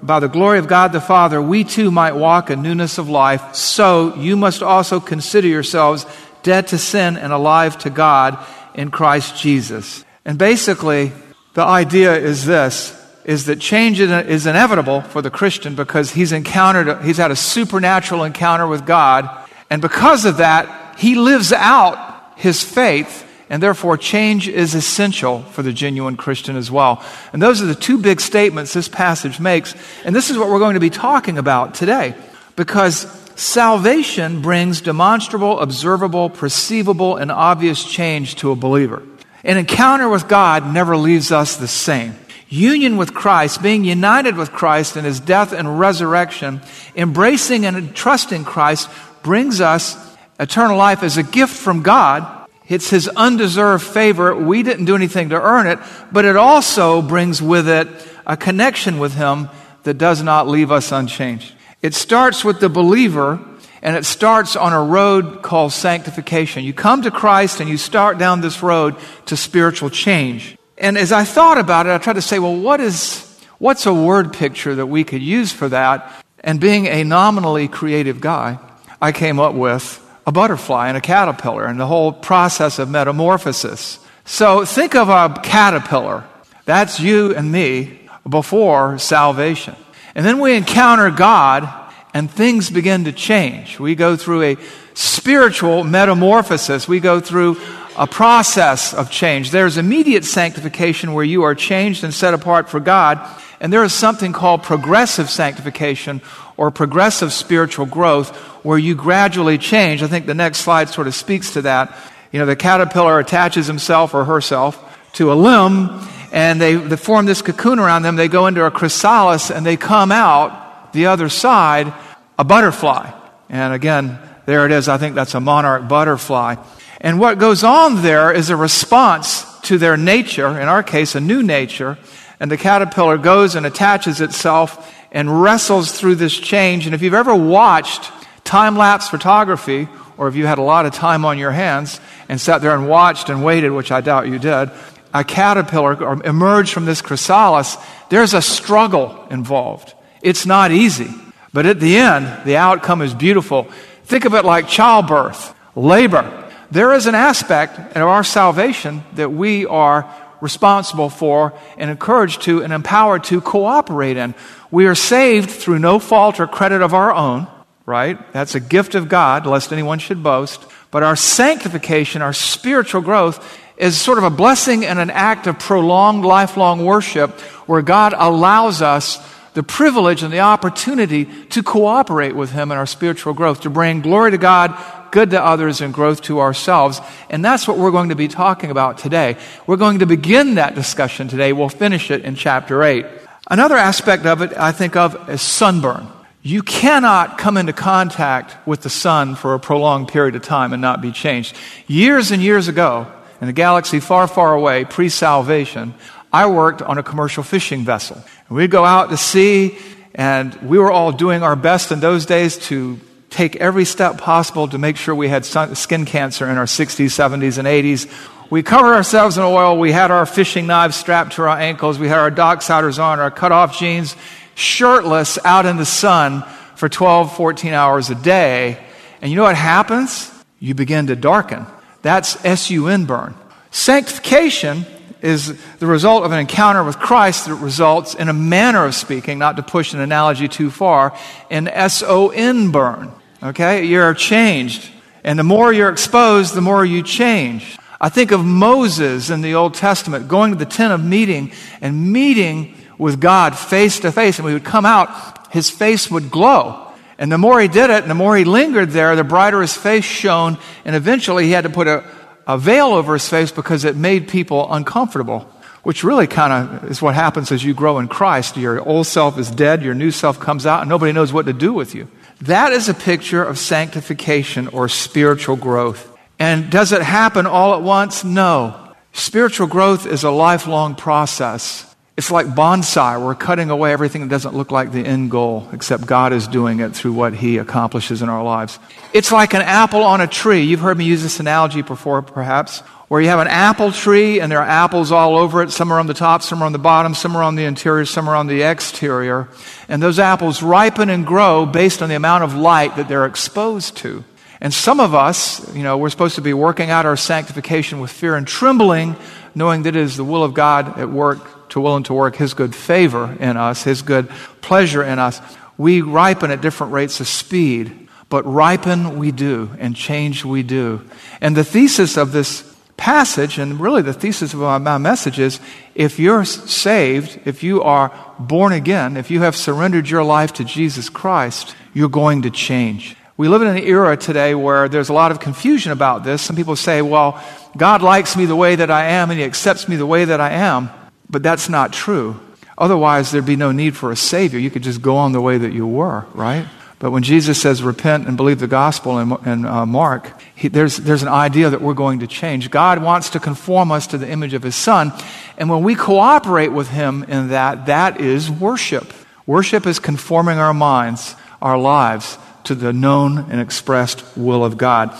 by 0.02 0.19
the 0.19 0.28
glory 0.28 0.60
of 0.60 0.68
God 0.68 0.92
the 0.92 1.02
Father, 1.02 1.42
we 1.42 1.63
too 1.63 1.92
might 1.92 2.16
walk 2.16 2.50
in 2.50 2.62
newness 2.62 2.98
of 2.98 3.10
life. 3.10 3.56
So 3.56 4.16
you 4.16 4.38
must 4.38 4.63
also 4.63 5.00
consider 5.00 5.48
yourselves 5.48 6.06
dead 6.44 6.68
to 6.68 6.78
sin 6.78 7.18
and 7.18 7.31
alive 7.31 7.78
to 7.80 7.90
God 7.90 8.44
in 8.74 8.92
Christ 8.92 9.38
Jesus. 9.38 10.06
And 10.25 10.38
basically, 10.38 11.12
the 11.54 11.63
idea 11.63 12.16
is 12.16 12.46
this 12.46 12.98
is 13.24 13.46
that 13.46 13.60
change 13.60 14.00
is 14.00 14.46
inevitable 14.46 15.02
for 15.02 15.22
the 15.22 15.30
Christian 15.30 15.76
because 15.76 16.12
he's 16.12 16.32
encountered, 16.32 17.04
he's 17.04 17.18
had 17.18 17.32
a 17.32 17.36
supernatural 17.36 18.24
encounter 18.24 18.68
with 18.68 18.86
God. 18.86 19.30
And 19.70 19.82
because 19.82 20.25
of 20.25 20.38
that, 20.38 21.00
he 21.00 21.16
lives 21.16 21.54
out 21.54 22.34
his 22.36 22.63
faith 22.63 23.28
and 23.51 23.62
therefore 23.62 23.98
change 23.98 24.48
is 24.48 24.74
essential 24.74 25.42
for 25.42 25.62
the 25.62 25.74
genuine 25.74 26.16
Christian 26.16 26.56
as 26.56 26.72
well. 26.72 27.04
And 27.34 27.42
those 27.42 27.62
are 27.62 27.66
the 27.66 27.75
two 27.75 27.98
big 27.98 28.22
statements 28.22 28.72
this 28.72 28.88
passage 28.88 29.42
makes. 29.42 29.75
And 30.06 30.16
this 30.16 30.30
is 30.30 30.38
what 30.38 30.50
we're 30.50 30.60
going 30.60 30.75
to 30.75 30.80
be 30.80 30.90
talking 30.90 31.38
about 31.38 31.74
today. 31.74 32.16
Because 32.56 33.01
salvation 33.36 34.42
brings 34.42 34.80
demonstrable, 34.80 35.60
observable, 35.60 36.30
perceivable, 36.30 37.18
and 37.18 37.30
obvious 37.30 37.84
change 37.84 38.36
to 38.38 38.51
a 38.51 38.56
believer. 38.56 39.04
An 39.44 39.58
encounter 39.58 40.08
with 40.08 40.30
God 40.30 40.74
never 40.74 40.96
leaves 40.96 41.34
us 41.34 41.58
the 41.58 41.68
same. 41.68 42.16
Union 42.51 42.98
with 42.98 43.15
Christ, 43.15 43.63
being 43.63 43.84
united 43.84 44.38
with 44.38 44.51
Christ 44.51 44.98
in 44.98 45.05
his 45.05 45.20
death 45.20 45.53
and 45.53 45.79
resurrection, 45.79 46.62
embracing 46.96 47.65
and 47.65 47.96
trusting 47.96 48.43
Christ 48.43 48.88
brings 49.24 49.60
us 49.60 49.98
eternal 50.39 50.77
life 50.77 51.01
as 51.01 51.17
a 51.17 51.24
gift 51.24 51.55
from 51.55 51.81
God 51.81 52.41
it's 52.72 52.89
his 52.89 53.10
undeserved 53.10 53.84
favor. 53.84 54.34
We 54.34 54.63
didn't 54.63 54.86
do 54.86 54.96
anything 54.96 55.29
to 55.29 55.41
earn 55.41 55.67
it, 55.67 55.77
but 56.10 56.24
it 56.24 56.38
also 56.38 57.01
brings 57.01 57.41
with 57.41 57.67
it 57.67 57.89
a 58.25 58.38
connection 58.38 58.98
with 58.98 59.13
him 59.13 59.50
that 59.84 59.98
does 59.98 60.24
not 60.24 60.48
leave 60.48 60.72
us 60.72 60.93
unchanged. 60.93 61.53
It 61.81 61.93
starts 61.93 62.46
with 62.46 62.62
the 62.62 62.70
believer 62.70 63.41
and 63.81 63.98
it 63.98 64.05
starts 64.05 64.55
on 64.55 64.72
a 64.72 64.81
road 64.81 65.41
called 65.41 65.74
sanctification. 65.74 66.63
You 66.63 66.74
come 66.74 67.01
to 67.01 67.12
Christ 67.12 67.60
and 67.60 67.70
you 67.70 67.75
start 67.75 68.17
down 68.17 68.39
this 68.39 68.63
road 68.63 68.96
to 69.25 69.36
spiritual 69.36 69.89
change. 69.89 70.55
And 70.82 70.98
as 70.98 71.12
I 71.12 71.26
thought 71.26 71.60
about 71.60 71.86
it, 71.86 71.92
I 71.92 72.00
tried 72.00 72.14
to 72.14 72.24
say, 72.24 72.40
well, 72.40 72.56
what 72.56 72.82
is, 72.82 73.24
what's 73.60 73.86
a 73.86 73.94
word 73.94 74.34
picture 74.34 74.74
that 74.74 74.88
we 74.88 75.04
could 75.04 75.22
use 75.22 75.54
for 75.54 75.70
that? 75.70 76.26
And 76.40 76.60
being 76.60 76.88
a 76.88 77.04
nominally 77.04 77.68
creative 77.68 78.20
guy, 78.20 78.58
I 79.00 79.12
came 79.12 79.40
up 79.40 79.54
with 79.54 80.00
a 80.26 80.32
butterfly 80.32 80.88
and 80.88 80.98
a 80.98 81.02
caterpillar 81.02 81.66
and 81.66 81.80
the 81.80 81.86
whole 81.86 82.12
process 82.12 82.80
of 82.80 82.90
metamorphosis. 82.90 84.00
So 84.26 84.66
think 84.66 84.96
of 84.96 85.08
a 85.10 85.40
caterpillar. 85.44 86.24
That's 86.66 87.00
you 87.00 87.36
and 87.36 87.52
me 87.52 88.10
before 88.28 88.98
salvation. 88.98 89.76
And 90.16 90.26
then 90.26 90.40
we 90.40 90.56
encounter 90.56 91.12
God 91.12 91.70
and 92.12 92.30
things 92.30 92.72
begin 92.72 93.04
to 93.04 93.12
change. 93.12 93.80
We 93.80 93.94
go 93.94 94.16
through 94.16 94.42
a 94.42 94.58
spiritual 94.96 95.84
metamorphosis. 95.84 96.88
We 96.88 97.00
go 97.00 97.20
through 97.20 97.58
a 97.98 98.07
process 98.07 98.93
of 98.93 99.12
change. 99.12 99.51
There's 99.51 99.77
immediate 99.77 100.25
sanctification 100.25 101.13
where 101.13 101.24
you 101.24 101.43
are 101.43 101.55
changed 101.55 102.03
and 102.03 102.13
set 102.13 102.33
apart 102.33 102.69
for 102.69 102.79
God. 102.79 103.19
And 103.60 103.71
there 103.71 103.83
is 103.83 103.93
something 103.93 104.33
called 104.33 104.63
progressive 104.63 105.29
sanctification 105.29 106.21
or 106.57 106.71
progressive 106.71 107.33
spiritual 107.33 107.86
growth 107.86 108.36
where 108.63 108.77
you 108.77 108.95
gradually 108.95 109.57
change. 109.57 110.01
I 110.03 110.07
think 110.07 110.25
the 110.25 110.33
next 110.33 110.60
slide 110.60 110.89
sort 110.89 111.07
of 111.07 111.15
speaks 111.15 111.51
to 111.53 111.63
that. 111.63 111.95
You 112.31 112.39
know, 112.39 112.45
the 112.45 112.55
caterpillar 112.55 113.19
attaches 113.19 113.67
himself 113.67 114.13
or 114.13 114.25
herself 114.25 114.79
to 115.13 115.31
a 115.31 115.36
limb 115.36 116.01
and 116.31 116.62
they, 116.62 116.75
they 116.75 116.95
form 116.95 117.25
this 117.25 117.41
cocoon 117.41 117.77
around 117.77 118.03
them. 118.03 118.15
They 118.15 118.29
go 118.29 118.48
into 118.48 118.65
a 118.65 118.71
chrysalis 118.71 119.51
and 119.51 119.65
they 119.65 119.75
come 119.77 120.12
out 120.12 120.93
the 120.93 121.07
other 121.07 121.29
side 121.29 121.93
a 122.39 122.43
butterfly. 122.43 123.12
And 123.50 123.74
again, 123.74 124.17
there 124.45 124.65
it 124.65 124.71
is. 124.71 124.88
I 124.88 124.98
think 124.98 125.15
that's 125.15 125.36
a 125.36 125.39
monarch 125.39 125.88
butterfly. 125.88 126.55
And 127.01 127.20
what 127.20 127.39
goes 127.39 127.63
on 127.63 128.03
there 128.03 128.31
is 128.31 128.50
a 128.50 128.55
response 128.55 129.46
to 129.62 129.77
their 129.77 129.98
nature, 129.98 130.48
in 130.60 130.67
our 130.67 130.84
case, 130.84 131.15
a 131.15 131.20
new 131.20 131.43
nature. 131.43 131.98
And 132.39 132.50
the 132.50 132.58
caterpillar 132.58 133.17
goes 133.17 133.55
and 133.55 133.65
attaches 133.65 134.22
itself 134.22 134.89
and 135.12 135.41
wrestles 135.41 135.91
through 135.91 136.15
this 136.15 136.38
change. 136.38 136.86
And 136.86 136.96
if 136.96 137.01
you've 137.01 137.13
ever 137.13 137.36
watched 137.36 138.12
time 138.43 138.77
lapse 138.77 139.10
photography, 139.10 139.88
or 140.17 140.27
if 140.27 140.36
you 140.36 140.46
had 140.46 140.60
a 140.60 140.63
lot 140.63 140.86
of 140.86 140.93
time 140.93 141.25
on 141.25 141.39
your 141.39 141.51
hands 141.51 142.00
and 142.29 142.39
sat 142.39 142.62
there 142.62 142.75
and 142.75 142.88
watched 142.88 143.29
and 143.29 143.43
waited, 143.43 143.72
which 143.72 143.91
I 143.91 144.01
doubt 144.01 144.27
you 144.27 144.38
did, 144.38 144.70
a 145.13 145.24
caterpillar 145.24 146.24
emerge 146.24 146.72
from 146.72 146.86
this 146.86 147.01
chrysalis, 147.01 147.77
there's 148.10 148.34
a 148.34 148.41
struggle 148.41 149.27
involved. 149.29 149.93
It's 150.22 150.46
not 150.46 150.72
easy. 150.72 151.10
But 151.51 151.65
at 151.65 151.79
the 151.79 151.98
end, 151.98 152.46
the 152.46 152.58
outcome 152.58 153.01
is 153.01 153.13
beautiful. 153.13 153.63
Think 154.05 154.25
of 154.25 154.34
it 154.36 154.46
like 154.46 154.67
childbirth, 154.67 155.53
labor. 155.75 156.40
There 156.72 156.94
is 156.94 157.06
an 157.06 157.16
aspect 157.16 157.78
of 157.78 158.08
our 158.08 158.24
salvation 158.24 159.04
that 159.16 159.32
we 159.32 159.66
are 159.66 160.10
responsible 160.40 161.10
for 161.10 161.54
and 161.78 161.90
encouraged 161.90 162.44
to 162.44 162.63
and 162.63 162.72
empowered 162.74 163.25
to 163.25 163.42
cooperate 163.42 164.18
in. 164.18 164.34
We 164.72 164.88
are 164.88 164.96
saved 164.96 165.50
through 165.50 165.80
no 165.80 166.00
fault 166.00 166.40
or 166.40 166.48
credit 166.48 166.82
of 166.82 166.94
our 166.94 167.13
own, 167.13 167.48
right? 167.86 168.18
That's 168.34 168.56
a 168.56 168.60
gift 168.60 168.96
of 168.96 169.10
God, 169.10 169.46
lest 169.46 169.74
anyone 169.74 170.00
should 170.00 170.24
boast. 170.24 170.66
But 170.92 171.04
our 171.04 171.16
sanctification, 171.16 172.22
our 172.22 172.34
spiritual 172.34 173.01
growth, 173.01 173.60
is 173.78 174.00
sort 174.00 174.18
of 174.18 174.24
a 174.24 174.30
blessing 174.30 174.86
and 174.86 174.98
an 174.98 175.10
act 175.10 175.48
of 175.48 175.60
prolonged 175.60 176.24
lifelong 176.24 176.86
worship 176.86 177.32
where 177.68 177.82
God 177.82 178.13
allows 178.16 178.82
us 178.82 179.20
the 179.54 179.63
privilege 179.63 180.24
and 180.24 180.32
the 180.32 180.40
opportunity 180.40 181.25
to 181.25 181.63
cooperate 181.63 182.36
with 182.36 182.51
Him 182.51 182.72
in 182.72 182.78
our 182.78 182.86
spiritual 182.86 183.34
growth, 183.34 183.62
to 183.62 183.70
bring 183.70 184.01
glory 184.01 184.32
to 184.32 184.38
God, 184.38 184.78
good 185.12 185.32
to 185.32 185.44
others, 185.44 185.82
and 185.82 185.94
growth 185.94 186.22
to 186.24 186.39
ourselves. 186.39 187.01
And 187.30 187.44
that's 187.44 187.68
what 187.68 187.77
we're 187.77 187.91
going 187.91 188.10
to 188.10 188.15
be 188.15 188.27
talking 188.27 188.72
about 188.72 188.98
today. 188.98 189.38
We're 189.68 189.77
going 189.77 190.00
to 190.00 190.06
begin 190.06 190.56
that 190.56 190.75
discussion 190.75 191.27
today. 191.27 191.53
We'll 191.53 191.70
finish 191.70 192.12
it 192.12 192.24
in 192.24 192.36
chapter 192.36 192.84
8. 192.84 193.06
Another 193.50 193.75
aspect 193.75 194.25
of 194.25 194.41
it 194.41 194.58
I 194.58 194.72
think 194.72 194.96
of 194.96 195.30
as 195.30 195.41
sunburn. 195.41 196.08
You 196.44 196.63
cannot 196.63 197.38
come 197.38 197.58
into 197.58 197.74
contact 197.74 198.56
with 198.68 198.82
the 198.82 198.89
sun 198.89 199.36
for 199.36 199.53
a 199.53 199.60
prolonged 199.60 200.08
period 200.08 200.36
of 200.36 200.41
time 200.41 200.74
and 200.74 200.82
not 200.82 201.01
be 201.01 201.12
changed. 201.12 201.56
Years 201.88 202.32
and 202.32 202.41
years 202.41 202.68
ago, 202.68 203.12
in 203.41 203.50
a 203.50 203.53
galaxy 203.53 204.00
far, 204.00 204.27
far 204.27 204.53
away, 204.53 204.86
pre 204.86 205.10
salvation, 205.10 205.94
I 206.34 206.48
worked 206.48 206.82
on 206.82 206.98
a 206.98 207.03
commercial 207.03 207.44
fishing 207.44 207.84
vessel. 207.84 208.24
And 208.48 208.58
we'd 208.58 208.72
go 208.72 208.86
out 208.86 209.10
to 209.10 209.18
sea, 209.18 209.77
and 210.15 210.53
we 210.62 210.80
were 210.80 210.91
all 210.91 211.12
doing 211.12 211.44
our 211.44 211.56
best 211.56 211.91
in 211.91 212.00
those 212.00 212.25
days 212.25 212.58
to 212.70 213.00
take 213.32 213.56
every 213.56 213.86
step 213.86 214.20
possible 214.20 214.68
to 214.68 214.78
make 214.78 214.98
sure 214.98 215.16
we 215.16 215.30
had 215.30 215.46
skin 215.46 216.06
cancer 216.06 216.48
in 216.48 216.58
our 216.58 216.66
60s, 216.66 217.06
70s, 217.06 217.58
and 217.58 217.68
80s. 217.68 218.08
We 218.52 218.62
covered 218.62 218.94
ourselves 218.94 219.38
in 219.38 219.44
oil. 219.44 219.80
We 219.80 219.94
had 219.94 220.12
our 220.12 220.26
fishing 220.26 220.68
knives 220.68 220.98
strapped 220.98 221.34
to 221.34 221.44
our 221.44 221.58
ankles. 221.58 221.98
We 221.98 222.10
had 222.10 222.20
our 222.20 222.30
docksiders 222.30 223.02
on, 223.02 223.20
our 223.20 223.32
cut 223.32 223.54
off 223.54 223.80
jeans, 223.80 224.18
shirtless 224.54 225.40
out 225.46 225.66
in 225.66 225.78
the 225.78 225.86
sun 225.86 226.44
for 226.76 226.90
12, 226.90 227.36
14 227.36 227.74
hours 227.74 228.10
a 228.10 228.16
day. 228.16 228.86
And 229.22 229.32
you 229.32 229.38
know 229.38 229.44
what 229.44 229.56
happens? 229.56 230.30
You 230.60 230.76
begin 230.76 231.08
to 231.08 231.16
darken. 231.16 231.66
That's 232.02 232.44
S-U-N 232.44 233.06
burn. 233.06 233.36
Sanctification 233.72 234.86
is 235.22 235.58
the 235.78 235.88
result 235.88 236.26
of 236.26 236.34
an 236.34 236.40
encounter 236.40 236.84
with 236.84 236.98
Christ 236.98 237.46
that 237.46 237.56
results 237.56 238.16
in 238.16 238.28
a 238.28 238.34
manner 238.34 238.84
of 238.84 238.94
speaking, 238.94 239.40
not 239.40 239.56
to 239.56 239.64
push 239.64 239.94
an 239.94 240.02
analogy 240.02 240.50
too 240.50 240.70
far, 240.70 241.18
in 241.50 241.70
S-O-N 241.70 242.72
burn. 242.72 243.14
Okay? 243.43 243.86
You're 243.86 244.13
changed. 244.13 244.89
And 245.24 245.38
the 245.38 245.43
more 245.43 245.71
you're 245.71 245.89
exposed, 245.89 246.53
the 246.53 246.62
more 246.62 246.83
you 246.86 247.03
change. 247.03 247.77
I 248.00 248.10
think 248.10 248.31
of 248.31 248.43
Moses 248.43 249.29
in 249.29 249.41
the 249.41 249.55
Old 249.55 249.75
Testament 249.75 250.27
going 250.27 250.51
to 250.51 250.57
the 250.57 250.65
tent 250.65 250.93
of 250.93 251.03
meeting 251.03 251.51
and 251.81 252.12
meeting 252.12 252.75
with 252.98 253.21
God 253.21 253.57
face 253.57 254.00
to 254.00 254.12
face. 254.12 254.39
And 254.39 254.45
we 254.45 254.53
would 254.53 254.63
come 254.63 254.86
out, 254.86 255.53
his 255.53 255.69
face 255.69 256.10
would 256.10 256.31
glow. 256.31 256.88
And 257.19 257.31
the 257.31 257.38
more 257.38 257.62
he 257.62 257.67
did 257.67 257.91
it, 257.91 258.01
and 258.01 258.10
the 258.10 258.15
more 258.15 258.36
he 258.36 258.43
lingered 258.43 258.89
there, 258.89 259.15
the 259.15 259.24
brighter 259.24 259.62
his 259.62 259.77
face 259.77 260.03
shone. 260.03 260.57
And 260.83 260.95
eventually 260.95 261.45
he 261.45 261.51
had 261.51 261.65
to 261.65 261.69
put 261.69 261.88
a, 261.88 262.03
a 262.48 262.57
veil 262.57 262.88
over 262.88 263.13
his 263.13 263.29
face 263.29 263.51
because 263.51 263.86
it 263.86 263.95
made 263.95 264.27
people 264.27 264.74
uncomfortable, 264.74 265.41
which 265.83 266.03
really 266.03 266.25
kind 266.25 266.51
of 266.51 266.89
is 266.89 267.00
what 267.00 267.13
happens 267.13 267.51
as 267.51 267.63
you 267.63 267.75
grow 267.75 268.00
in 268.00 268.07
Christ. 268.07 268.57
Your 268.57 268.81
old 268.88 269.05
self 269.05 269.38
is 269.38 269.51
dead, 269.51 269.83
your 269.83 269.93
new 269.93 270.10
self 270.10 270.39
comes 270.39 270.65
out, 270.65 270.81
and 270.81 270.89
nobody 270.89 271.12
knows 271.12 271.31
what 271.31 271.45
to 271.45 271.53
do 271.53 271.71
with 271.74 271.93
you. 271.93 272.07
That 272.41 272.71
is 272.71 272.89
a 272.89 272.93
picture 272.93 273.43
of 273.43 273.60
sanctification 273.60 274.67
or 274.69 274.89
spiritual 274.89 275.55
growth. 275.55 276.07
And 276.39 276.71
does 276.71 276.91
it 276.91 277.03
happen 277.03 277.45
all 277.45 277.75
at 277.75 277.83
once? 277.83 278.24
No. 278.24 278.95
Spiritual 279.13 279.67
growth 279.67 280.07
is 280.07 280.24
a 280.24 280.31
lifelong 280.31 280.95
process. 280.95 281.86
It's 282.17 282.31
like 282.31 282.48
bonsai. 282.48 283.24
We're 283.24 283.36
cutting 283.36 283.69
away 283.69 283.93
everything 283.93 284.21
that 284.21 284.29
doesn't 284.29 284.55
look 284.55 284.71
like 284.71 284.91
the 284.91 285.05
end 285.05 285.29
goal, 285.29 285.67
except 285.71 286.05
God 286.05 286.33
is 286.33 286.48
doing 286.48 286.79
it 286.79 286.95
through 286.95 287.13
what 287.13 287.33
He 287.33 287.57
accomplishes 287.57 288.21
in 288.21 288.29
our 288.29 288.43
lives. 288.43 288.79
It's 289.13 289.31
like 289.31 289.53
an 289.53 289.62
apple 289.62 290.03
on 290.03 290.19
a 290.19 290.27
tree. 290.27 290.62
You've 290.62 290.79
heard 290.79 290.98
me 290.98 291.05
use 291.05 291.21
this 291.21 291.39
analogy 291.39 291.83
before, 291.83 292.21
perhaps, 292.21 292.81
where 293.12 293.20
you 293.20 293.27
have 293.27 293.41
an 293.41 293.48
apple 293.50 293.91
tree 293.91 294.39
and 294.39 294.50
there 294.50 294.60
are 294.60 294.65
apples 294.65 295.12
all 295.12 295.38
over 295.38 295.62
it. 295.62 295.70
Some 295.70 295.91
are 295.91 296.00
on 296.00 296.08
the 296.08 296.13
top, 296.13 296.41
some 296.41 296.63
are 296.63 296.65
on 296.65 296.72
the 296.72 296.80
bottom, 296.80 297.13
some 297.13 297.36
are 297.36 297.44
on 297.44 297.56
the 297.56 297.65
interior, 297.65 298.06
some 298.06 298.30
are 298.30 298.38
on 298.38 298.48
the 298.48 298.62
exterior. 298.62 299.50
And 299.89 300.01
those 300.01 300.18
apples 300.18 300.63
ripen 300.63 301.10
and 301.10 301.27
grow 301.27 301.65
based 301.65 302.01
on 302.01 302.08
the 302.08 302.15
amount 302.15 302.46
of 302.46 302.53
light 302.53 302.96
that 302.96 303.10
they're 303.10 303.25
exposed 303.25 303.98
to. 303.98 304.24
And 304.62 304.74
some 304.74 305.01
of 305.01 305.13
us, 305.13 305.75
you 305.75 305.84
know, 305.84 305.98
we're 305.98 306.10
supposed 306.10 306.36
to 306.36 306.41
be 306.41 306.53
working 306.53 306.89
out 306.89 307.06
our 307.06 307.18
sanctification 307.18 308.00
with 308.00 308.12
fear 308.12 308.38
and 308.38 308.48
trembling, 308.48 309.18
knowing 309.53 309.84
that 309.84 309.98
it 309.98 310.01
is 310.01 310.15
the 310.15 310.24
will 310.24 310.46
of 310.46 310.53
God 310.53 310.98
at 310.98 311.10
work 311.10 311.68
to 311.72 311.82
willing 311.82 312.03
to 312.03 312.13
work 312.13 312.38
His 312.38 312.53
good 312.53 312.74
favor 312.74 313.36
in 313.41 313.58
us, 313.58 313.84
His 313.84 314.03
good 314.03 314.30
pleasure 314.62 315.03
in 315.03 315.20
us. 315.20 315.41
We 315.77 316.00
ripen 316.00 316.50
at 316.50 316.62
different 316.62 316.94
rates 316.94 317.20
of 317.20 317.27
speed, 317.27 318.08
but 318.30 318.46
ripen 318.46 319.20
we 319.20 319.34
do, 319.34 319.70
and 319.80 319.98
change 319.98 320.46
we 320.46 320.63
do. 320.63 321.01
And 321.41 321.58
the 321.58 321.65
thesis 321.65 322.15
of 322.15 322.32
this 322.32 322.71
passage, 323.01 323.58
and 323.58 323.79
really 323.79 324.03
the 324.03 324.13
thesis 324.13 324.53
of 324.53 324.60
my 324.60 324.98
message 325.00 325.39
is 325.39 325.60
if 325.96 326.20
you're 326.20 326.46
saved, 326.46 327.39
if 327.46 327.63
you 327.63 327.81
are 327.81 328.12
born 328.38 328.72
again, 328.72 329.17
if 329.17 329.31
you 329.31 329.41
have 329.41 329.55
surrendered 329.55 330.08
your 330.08 330.24
life 330.24 330.53
to 330.53 330.63
Jesus 330.63 331.10
Christ, 331.10 331.75
you're 331.96 332.10
going 332.10 332.43
to 332.43 332.51
change. 332.51 333.15
We 333.38 333.48
live 333.48 333.63
in 333.63 333.70
an 333.70 333.79
era 333.79 334.15
today 334.17 334.53
where 334.53 334.88
there's 334.88 335.10
a 335.10 335.13
lot 335.13 335.31
of 335.31 335.39
confusion 335.39 335.91
about 335.91 336.24
this. 336.24 336.43
Some 336.43 336.55
people 336.55 336.75
say, 336.75 337.01
well, 337.01 337.43
God 337.75 338.03
likes 338.03 338.38
me 338.38 338.46
the 338.46 338.55
way 338.55 338.75
that 338.75 338.91
I 338.91 339.05
am 339.05 339.31
and 339.31 339.39
He 339.39 339.46
accepts 339.46 339.89
me 339.89 339.96
the 339.96 340.05
way 340.05 340.25
that 340.25 340.39
I 340.39 340.51
am. 340.51 340.91
But 341.27 341.41
that's 341.41 341.70
not 341.70 341.91
true. 341.91 342.39
Otherwise, 342.77 343.31
there'd 343.31 343.48
be 343.48 343.55
no 343.55 343.72
need 343.72 343.98
for 343.98 344.12
a 344.12 344.15
Savior. 344.15 344.60
You 344.60 344.70
could 344.70 344.84
just 344.84 345.01
go 345.01 345.17
on 345.17 345.31
the 345.31 345.41
way 345.41 345.58
that 345.58 345.74
you 345.74 345.88
were, 345.88 346.27
right? 346.36 346.67
But 347.01 347.10
when 347.10 347.24
Jesus 347.24 347.60
says 347.60 347.81
repent 347.81 348.27
and 348.27 348.38
believe 348.38 348.60
the 348.60 348.67
gospel 348.67 349.17
in, 349.17 349.36
in 349.43 349.65
uh, 349.65 349.88
Mark, 349.88 350.39
he, 350.53 350.67
there's, 350.67 350.98
there's 350.98 351.24
an 351.24 351.29
idea 351.29 351.72
that 351.72 351.81
we're 351.81 351.96
going 351.96 352.20
to 352.20 352.27
change. 352.27 352.70
God 352.70 353.01
wants 353.01 353.31
to 353.31 353.39
conform 353.39 353.91
us 353.91 354.05
to 354.05 354.20
the 354.20 354.29
image 354.29 354.53
of 354.53 354.62
His 354.62 354.75
Son. 354.75 355.12
And 355.58 355.67
when 355.67 355.81
we 355.81 355.96
cooperate 355.96 356.67
with 356.67 356.89
Him 356.89 357.24
in 357.24 357.48
that, 357.48 357.88
that 357.88 358.22
is 358.22 358.51
worship. 358.51 359.12
Worship 359.48 359.88
is 359.88 359.98
conforming 359.98 360.60
our 360.60 360.75
minds, 360.75 361.36
our 361.60 361.75
lives, 361.75 362.38
to 362.65 362.75
the 362.75 362.93
known 362.93 363.50
and 363.50 363.60
expressed 363.60 364.24
will 364.38 364.63
of 364.63 364.77
God. 364.77 365.12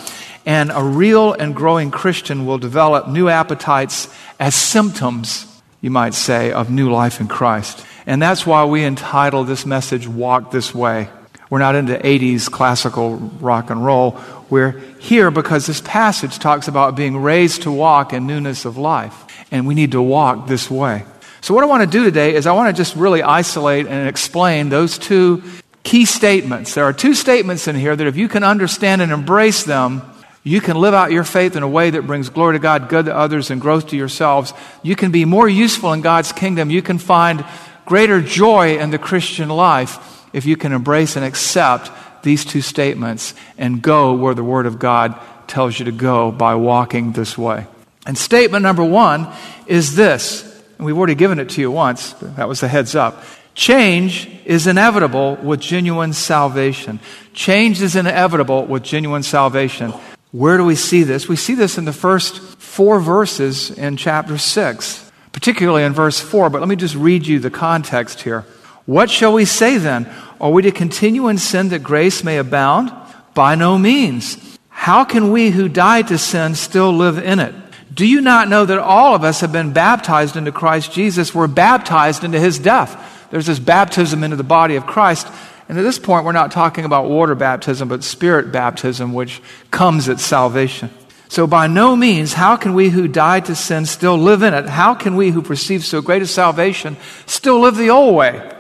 And 0.46 0.72
a 0.72 0.84
real 0.84 1.34
and 1.34 1.56
growing 1.56 1.90
Christian 1.90 2.46
will 2.46 2.60
develop 2.60 3.08
new 3.08 3.28
appetites 3.28 4.08
as 4.40 4.54
symptoms 4.54 5.48
you 5.82 5.90
might 5.90 6.14
say, 6.14 6.52
of 6.52 6.70
new 6.70 6.92
life 6.92 7.20
in 7.20 7.28
Christ. 7.28 7.84
And 8.06 8.22
that's 8.22 8.46
why 8.46 8.66
we 8.66 8.84
entitle 8.84 9.44
this 9.44 9.66
message 9.66 10.08
Walk 10.08 10.52
This 10.52 10.76
Way. 10.76 11.10
We're 11.52 11.60
not 11.60 11.76
into 11.76 11.98
80s 11.98 12.50
classical 12.50 13.18
rock 13.18 13.72
and 13.72 13.86
roll. 13.86 14.18
We're 14.50 14.80
here 15.00 15.30
because 15.32 15.68
this 15.68 15.82
passage 15.82 16.40
talks 16.40 16.70
about 16.70 16.96
being 16.96 17.18
raised 17.18 17.64
to 17.64 17.72
walk 17.74 18.14
in 18.14 18.26
newness 18.26 18.64
of 18.64 18.78
life. 18.78 19.26
And 19.52 19.68
we 19.68 19.76
need 19.76 19.92
to 19.92 20.02
walk 20.02 20.48
this 20.48 20.72
way. 20.72 21.04
So, 21.42 21.54
what 21.54 21.66
I 21.66 21.68
want 21.68 21.84
to 21.84 21.90
do 21.90 22.06
today 22.06 22.36
is 22.36 22.48
I 22.48 22.54
want 22.54 22.74
to 22.74 22.82
just 22.82 22.96
really 22.96 23.22
isolate 23.22 23.86
and 23.86 24.08
explain 24.08 24.70
those 24.70 24.98
two 24.98 25.44
key 25.84 26.06
statements. 26.06 26.74
There 26.74 26.86
are 26.86 26.94
two 26.94 27.14
statements 27.14 27.68
in 27.68 27.76
here 27.76 27.98
that 27.98 28.08
if 28.08 28.16
you 28.16 28.30
can 28.30 28.46
understand 28.46 29.02
and 29.02 29.12
embrace 29.12 29.64
them, 29.64 30.04
you 30.44 30.62
can 30.62 30.78
live 30.78 30.94
out 30.94 31.12
your 31.12 31.26
faith 31.26 31.58
in 31.58 31.64
a 31.64 31.68
way 31.68 31.90
that 31.90 32.08
brings 32.08 32.30
glory 32.30 32.56
to 32.56 32.60
God, 32.60 32.88
good 32.88 33.08
to 33.08 33.16
others, 33.16 33.52
and 33.52 33.60
growth 33.60 33.90
to 33.90 33.98
yourselves. 33.98 34.54
You 34.84 34.96
can 34.96 35.12
be 35.12 35.26
more 35.26 35.50
useful 35.50 35.92
in 35.92 36.00
God's 36.00 36.32
kingdom. 36.32 36.70
You 36.70 36.82
can 36.82 36.98
find 36.98 37.44
greater 37.86 38.22
joy 38.22 38.78
in 38.78 38.92
the 38.92 38.98
Christian 38.98 39.50
life 39.50 40.21
if 40.34 40.46
you 40.46 40.56
can 40.56 40.72
embrace 40.72 41.16
and 41.16 41.26
accept 41.26 41.92
these 42.24 42.46
two 42.46 42.62
statements 42.62 43.34
and 43.58 43.82
go 43.82 44.14
where 44.14 44.34
the 44.34 44.44
Word 44.44 44.66
of 44.66 44.80
God 44.80 45.20
tells 45.48 45.78
you 45.78 45.86
to 45.86 45.92
go 45.92 46.32
by 46.32 46.56
walking 46.56 47.12
this 47.12 47.38
way. 47.38 47.66
And 48.06 48.18
statement 48.18 48.64
number 48.64 48.84
one 48.84 49.28
is 49.68 49.96
this, 49.96 50.44
and 50.78 50.86
we've 50.86 50.98
already 50.98 51.16
given 51.16 51.40
it 51.40 51.50
to 51.50 51.62
you 51.62 51.70
once, 51.72 52.14
that 52.14 52.48
was 52.48 52.62
the 52.62 52.68
heads 52.68 52.96
up. 52.96 53.24
Change 53.54 54.30
is 54.46 54.66
inevitable 54.66 55.36
with 55.36 55.60
genuine 55.60 56.14
salvation. 56.14 57.00
Change 57.34 57.82
is 57.82 57.96
inevitable 57.96 58.66
with 58.66 58.84
genuine 58.84 59.24
salvation. 59.24 59.94
Where 60.32 60.58
do 60.58 60.64
we 60.64 60.76
see 60.76 61.04
this? 61.04 61.28
We 61.28 61.36
see 61.36 61.54
this 61.54 61.78
in 61.78 61.86
the 61.86 61.94
first 61.94 62.40
four 62.40 63.02
verses 63.02 63.70
in 63.70 63.98
chapter 63.98 64.38
6, 64.38 65.12
particularly 65.34 65.84
in 65.84 65.92
verse 65.92 66.22
4. 66.22 66.50
But 66.50 66.62
let 66.62 66.70
me 66.70 66.78
just 66.78 66.96
read 66.96 67.28
you 67.28 67.40
the 67.40 67.52
context 67.52 68.22
here. 68.22 68.46
What 68.92 69.10
shall 69.10 69.32
we 69.32 69.46
say 69.46 69.78
then? 69.78 70.14
Are 70.42 70.52
we 70.52 70.64
to 70.64 70.72
continue 70.74 71.30
in 71.30 71.38
sin 71.38 71.70
that 71.70 71.82
grace 71.82 72.26
may 72.26 72.38
abound? 72.38 72.92
By 73.34 73.56
no 73.56 73.78
means. 73.78 74.60
How 74.68 75.06
can 75.06 75.32
we 75.32 75.50
who 75.50 75.70
died 75.70 76.10
to 76.10 76.18
sin 76.18 76.56
still 76.56 76.92
live 76.92 77.18
in 77.18 77.40
it? 77.40 77.56
Do 77.94 78.06
you 78.06 78.20
not 78.20 78.50
know 78.50 78.66
that 78.66 78.80
all 78.80 79.16
of 79.16 79.24
us 79.24 79.40
have 79.40 79.54
been 79.54 79.72
baptized 79.72 80.36
into 80.36 80.52
Christ 80.52 80.92
Jesus? 80.92 81.34
We're 81.34 81.48
baptized 81.48 82.26
into 82.26 82.38
his 82.38 82.60
death. 82.60 83.30
There's 83.32 83.46
this 83.46 83.60
baptism 83.60 84.26
into 84.26 84.36
the 84.36 84.44
body 84.44 84.76
of 84.76 84.86
Christ. 84.86 85.26
And 85.70 85.80
at 85.80 85.84
this 85.84 85.98
point, 85.98 86.26
we're 86.26 86.34
not 86.34 86.52
talking 86.52 86.84
about 86.84 87.08
water 87.08 87.34
baptism, 87.34 87.88
but 87.88 88.04
spirit 88.04 88.52
baptism, 88.52 89.14
which 89.14 89.42
comes 89.72 90.10
at 90.10 90.20
salvation. 90.20 90.90
So, 91.30 91.48
by 91.48 91.68
no 91.68 91.96
means, 91.96 92.34
how 92.34 92.58
can 92.58 92.74
we 92.74 92.90
who 92.90 93.08
died 93.08 93.46
to 93.46 93.56
sin 93.56 93.86
still 93.86 94.18
live 94.18 94.44
in 94.44 94.54
it? 94.54 94.68
How 94.68 94.96
can 94.96 95.16
we 95.16 95.32
who 95.32 95.42
perceive 95.42 95.86
so 95.86 96.02
great 96.02 96.22
a 96.22 96.28
salvation 96.28 96.98
still 97.26 97.62
live 97.62 97.78
the 97.78 97.90
old 97.90 98.18
way? 98.18 98.58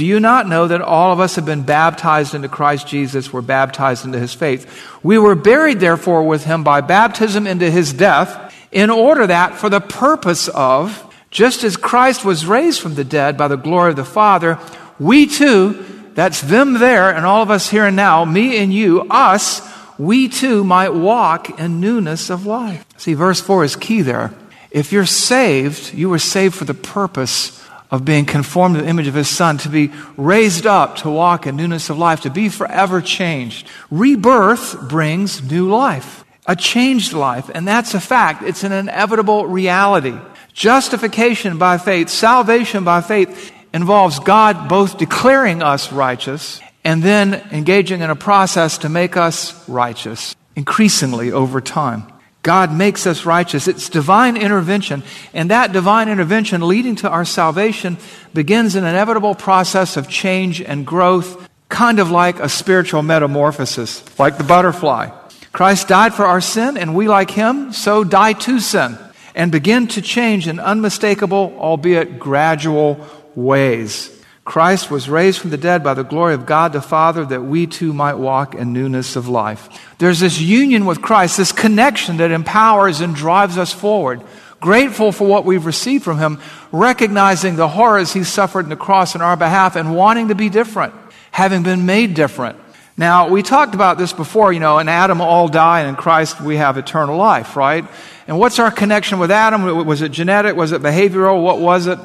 Do 0.00 0.06
you 0.06 0.18
not 0.18 0.48
know 0.48 0.66
that 0.66 0.80
all 0.80 1.12
of 1.12 1.20
us 1.20 1.36
have 1.36 1.44
been 1.44 1.60
baptized 1.60 2.34
into 2.34 2.48
Christ 2.48 2.86
Jesus, 2.86 3.34
were 3.34 3.42
baptized 3.42 4.06
into 4.06 4.18
his 4.18 4.32
faith? 4.32 4.66
We 5.02 5.18
were 5.18 5.34
buried, 5.34 5.78
therefore, 5.78 6.26
with 6.26 6.44
him 6.44 6.64
by 6.64 6.80
baptism 6.80 7.46
into 7.46 7.70
his 7.70 7.92
death, 7.92 8.54
in 8.72 8.88
order 8.88 9.26
that, 9.26 9.56
for 9.56 9.68
the 9.68 9.82
purpose 9.82 10.48
of, 10.48 11.04
just 11.30 11.64
as 11.64 11.76
Christ 11.76 12.24
was 12.24 12.46
raised 12.46 12.80
from 12.80 12.94
the 12.94 13.04
dead 13.04 13.36
by 13.36 13.46
the 13.46 13.58
glory 13.58 13.90
of 13.90 13.96
the 13.96 14.04
Father, 14.06 14.58
we 14.98 15.26
too 15.26 15.84
that's 16.14 16.40
them 16.40 16.78
there 16.78 17.14
and 17.14 17.26
all 17.26 17.42
of 17.42 17.50
us 17.50 17.68
here 17.68 17.84
and 17.84 17.96
now, 17.96 18.24
me 18.24 18.56
and 18.56 18.72
you, 18.72 19.02
us, 19.10 19.60
we 19.98 20.30
too 20.30 20.64
might 20.64 20.94
walk 20.94 21.60
in 21.60 21.78
newness 21.78 22.30
of 22.30 22.46
life. 22.46 22.86
See, 22.96 23.12
verse 23.12 23.42
4 23.42 23.64
is 23.64 23.76
key 23.76 24.00
there. 24.00 24.32
If 24.70 24.92
you're 24.92 25.04
saved, 25.04 25.92
you 25.92 26.08
were 26.08 26.18
saved 26.18 26.54
for 26.54 26.64
the 26.64 26.72
purpose 26.72 27.59
of 27.90 28.04
being 28.04 28.24
conformed 28.24 28.76
to 28.76 28.82
the 28.82 28.88
image 28.88 29.06
of 29.06 29.14
his 29.14 29.28
son, 29.28 29.58
to 29.58 29.68
be 29.68 29.92
raised 30.16 30.66
up 30.66 30.96
to 30.96 31.10
walk 31.10 31.46
in 31.46 31.56
newness 31.56 31.90
of 31.90 31.98
life, 31.98 32.20
to 32.20 32.30
be 32.30 32.48
forever 32.48 33.00
changed. 33.00 33.66
Rebirth 33.90 34.88
brings 34.88 35.42
new 35.42 35.68
life, 35.68 36.24
a 36.46 36.54
changed 36.54 37.12
life, 37.12 37.50
and 37.52 37.66
that's 37.66 37.94
a 37.94 38.00
fact. 38.00 38.42
It's 38.42 38.64
an 38.64 38.72
inevitable 38.72 39.46
reality. 39.46 40.16
Justification 40.52 41.58
by 41.58 41.78
faith, 41.78 42.08
salvation 42.08 42.84
by 42.84 43.00
faith 43.00 43.52
involves 43.72 44.18
God 44.18 44.68
both 44.68 44.98
declaring 44.98 45.62
us 45.62 45.92
righteous 45.92 46.60
and 46.84 47.02
then 47.02 47.34
engaging 47.52 48.00
in 48.00 48.10
a 48.10 48.16
process 48.16 48.78
to 48.78 48.88
make 48.88 49.16
us 49.16 49.68
righteous 49.68 50.34
increasingly 50.56 51.32
over 51.32 51.60
time. 51.60 52.04
God 52.42 52.72
makes 52.72 53.06
us 53.06 53.26
righteous. 53.26 53.68
It's 53.68 53.88
divine 53.88 54.36
intervention, 54.36 55.02
and 55.34 55.50
that 55.50 55.72
divine 55.72 56.08
intervention 56.08 56.66
leading 56.66 56.96
to 56.96 57.08
our 57.08 57.24
salvation 57.24 57.98
begins 58.32 58.74
an 58.74 58.84
inevitable 58.84 59.34
process 59.34 59.96
of 59.96 60.08
change 60.08 60.62
and 60.62 60.86
growth, 60.86 61.48
kind 61.68 61.98
of 61.98 62.10
like 62.10 62.40
a 62.40 62.48
spiritual 62.48 63.02
metamorphosis, 63.02 64.02
like 64.18 64.38
the 64.38 64.44
butterfly. 64.44 65.10
Christ 65.52 65.88
died 65.88 66.14
for 66.14 66.24
our 66.24 66.40
sin, 66.40 66.76
and 66.76 66.94
we, 66.94 67.08
like 67.08 67.30
him, 67.30 67.72
so 67.72 68.04
die 68.04 68.32
to 68.34 68.60
sin 68.60 68.96
and 69.34 69.52
begin 69.52 69.86
to 69.88 70.02
change 70.02 70.48
in 70.48 70.58
unmistakable, 70.58 71.54
albeit 71.58 72.18
gradual 72.18 73.06
ways. 73.34 74.19
Christ 74.50 74.90
was 74.90 75.08
raised 75.08 75.38
from 75.38 75.50
the 75.50 75.56
dead 75.56 75.84
by 75.84 75.94
the 75.94 76.02
glory 76.02 76.34
of 76.34 76.44
God 76.44 76.72
the 76.72 76.82
Father 76.82 77.24
that 77.24 77.42
we 77.42 77.68
too 77.68 77.92
might 77.92 78.14
walk 78.14 78.56
in 78.56 78.72
newness 78.72 79.14
of 79.14 79.28
life. 79.28 79.68
There's 79.98 80.18
this 80.18 80.40
union 80.40 80.86
with 80.86 81.00
Christ, 81.00 81.36
this 81.36 81.52
connection 81.52 82.16
that 82.16 82.32
empowers 82.32 83.00
and 83.00 83.14
drives 83.14 83.56
us 83.56 83.72
forward. 83.72 84.22
Grateful 84.58 85.12
for 85.12 85.24
what 85.24 85.44
we've 85.44 85.66
received 85.66 86.02
from 86.02 86.18
Him, 86.18 86.40
recognizing 86.72 87.54
the 87.54 87.68
horrors 87.68 88.12
He 88.12 88.24
suffered 88.24 88.64
in 88.64 88.70
the 88.70 88.74
cross 88.74 89.14
in 89.14 89.20
our 89.20 89.36
behalf 89.36 89.76
and 89.76 89.94
wanting 89.94 90.26
to 90.28 90.34
be 90.34 90.48
different, 90.48 90.94
having 91.30 91.62
been 91.62 91.86
made 91.86 92.14
different. 92.14 92.58
Now, 92.96 93.28
we 93.28 93.44
talked 93.44 93.76
about 93.76 93.98
this 93.98 94.12
before, 94.12 94.52
you 94.52 94.58
know, 94.58 94.80
in 94.80 94.88
Adam 94.88 95.20
all 95.20 95.46
die 95.46 95.82
and 95.82 95.90
in 95.90 95.94
Christ 95.94 96.40
we 96.40 96.56
have 96.56 96.76
eternal 96.76 97.16
life, 97.16 97.54
right? 97.54 97.84
And 98.26 98.36
what's 98.36 98.58
our 98.58 98.72
connection 98.72 99.20
with 99.20 99.30
Adam? 99.30 99.86
Was 99.86 100.02
it 100.02 100.10
genetic? 100.10 100.56
Was 100.56 100.72
it 100.72 100.82
behavioral? 100.82 101.40
What 101.40 101.60
was 101.60 101.86
it? 101.86 102.00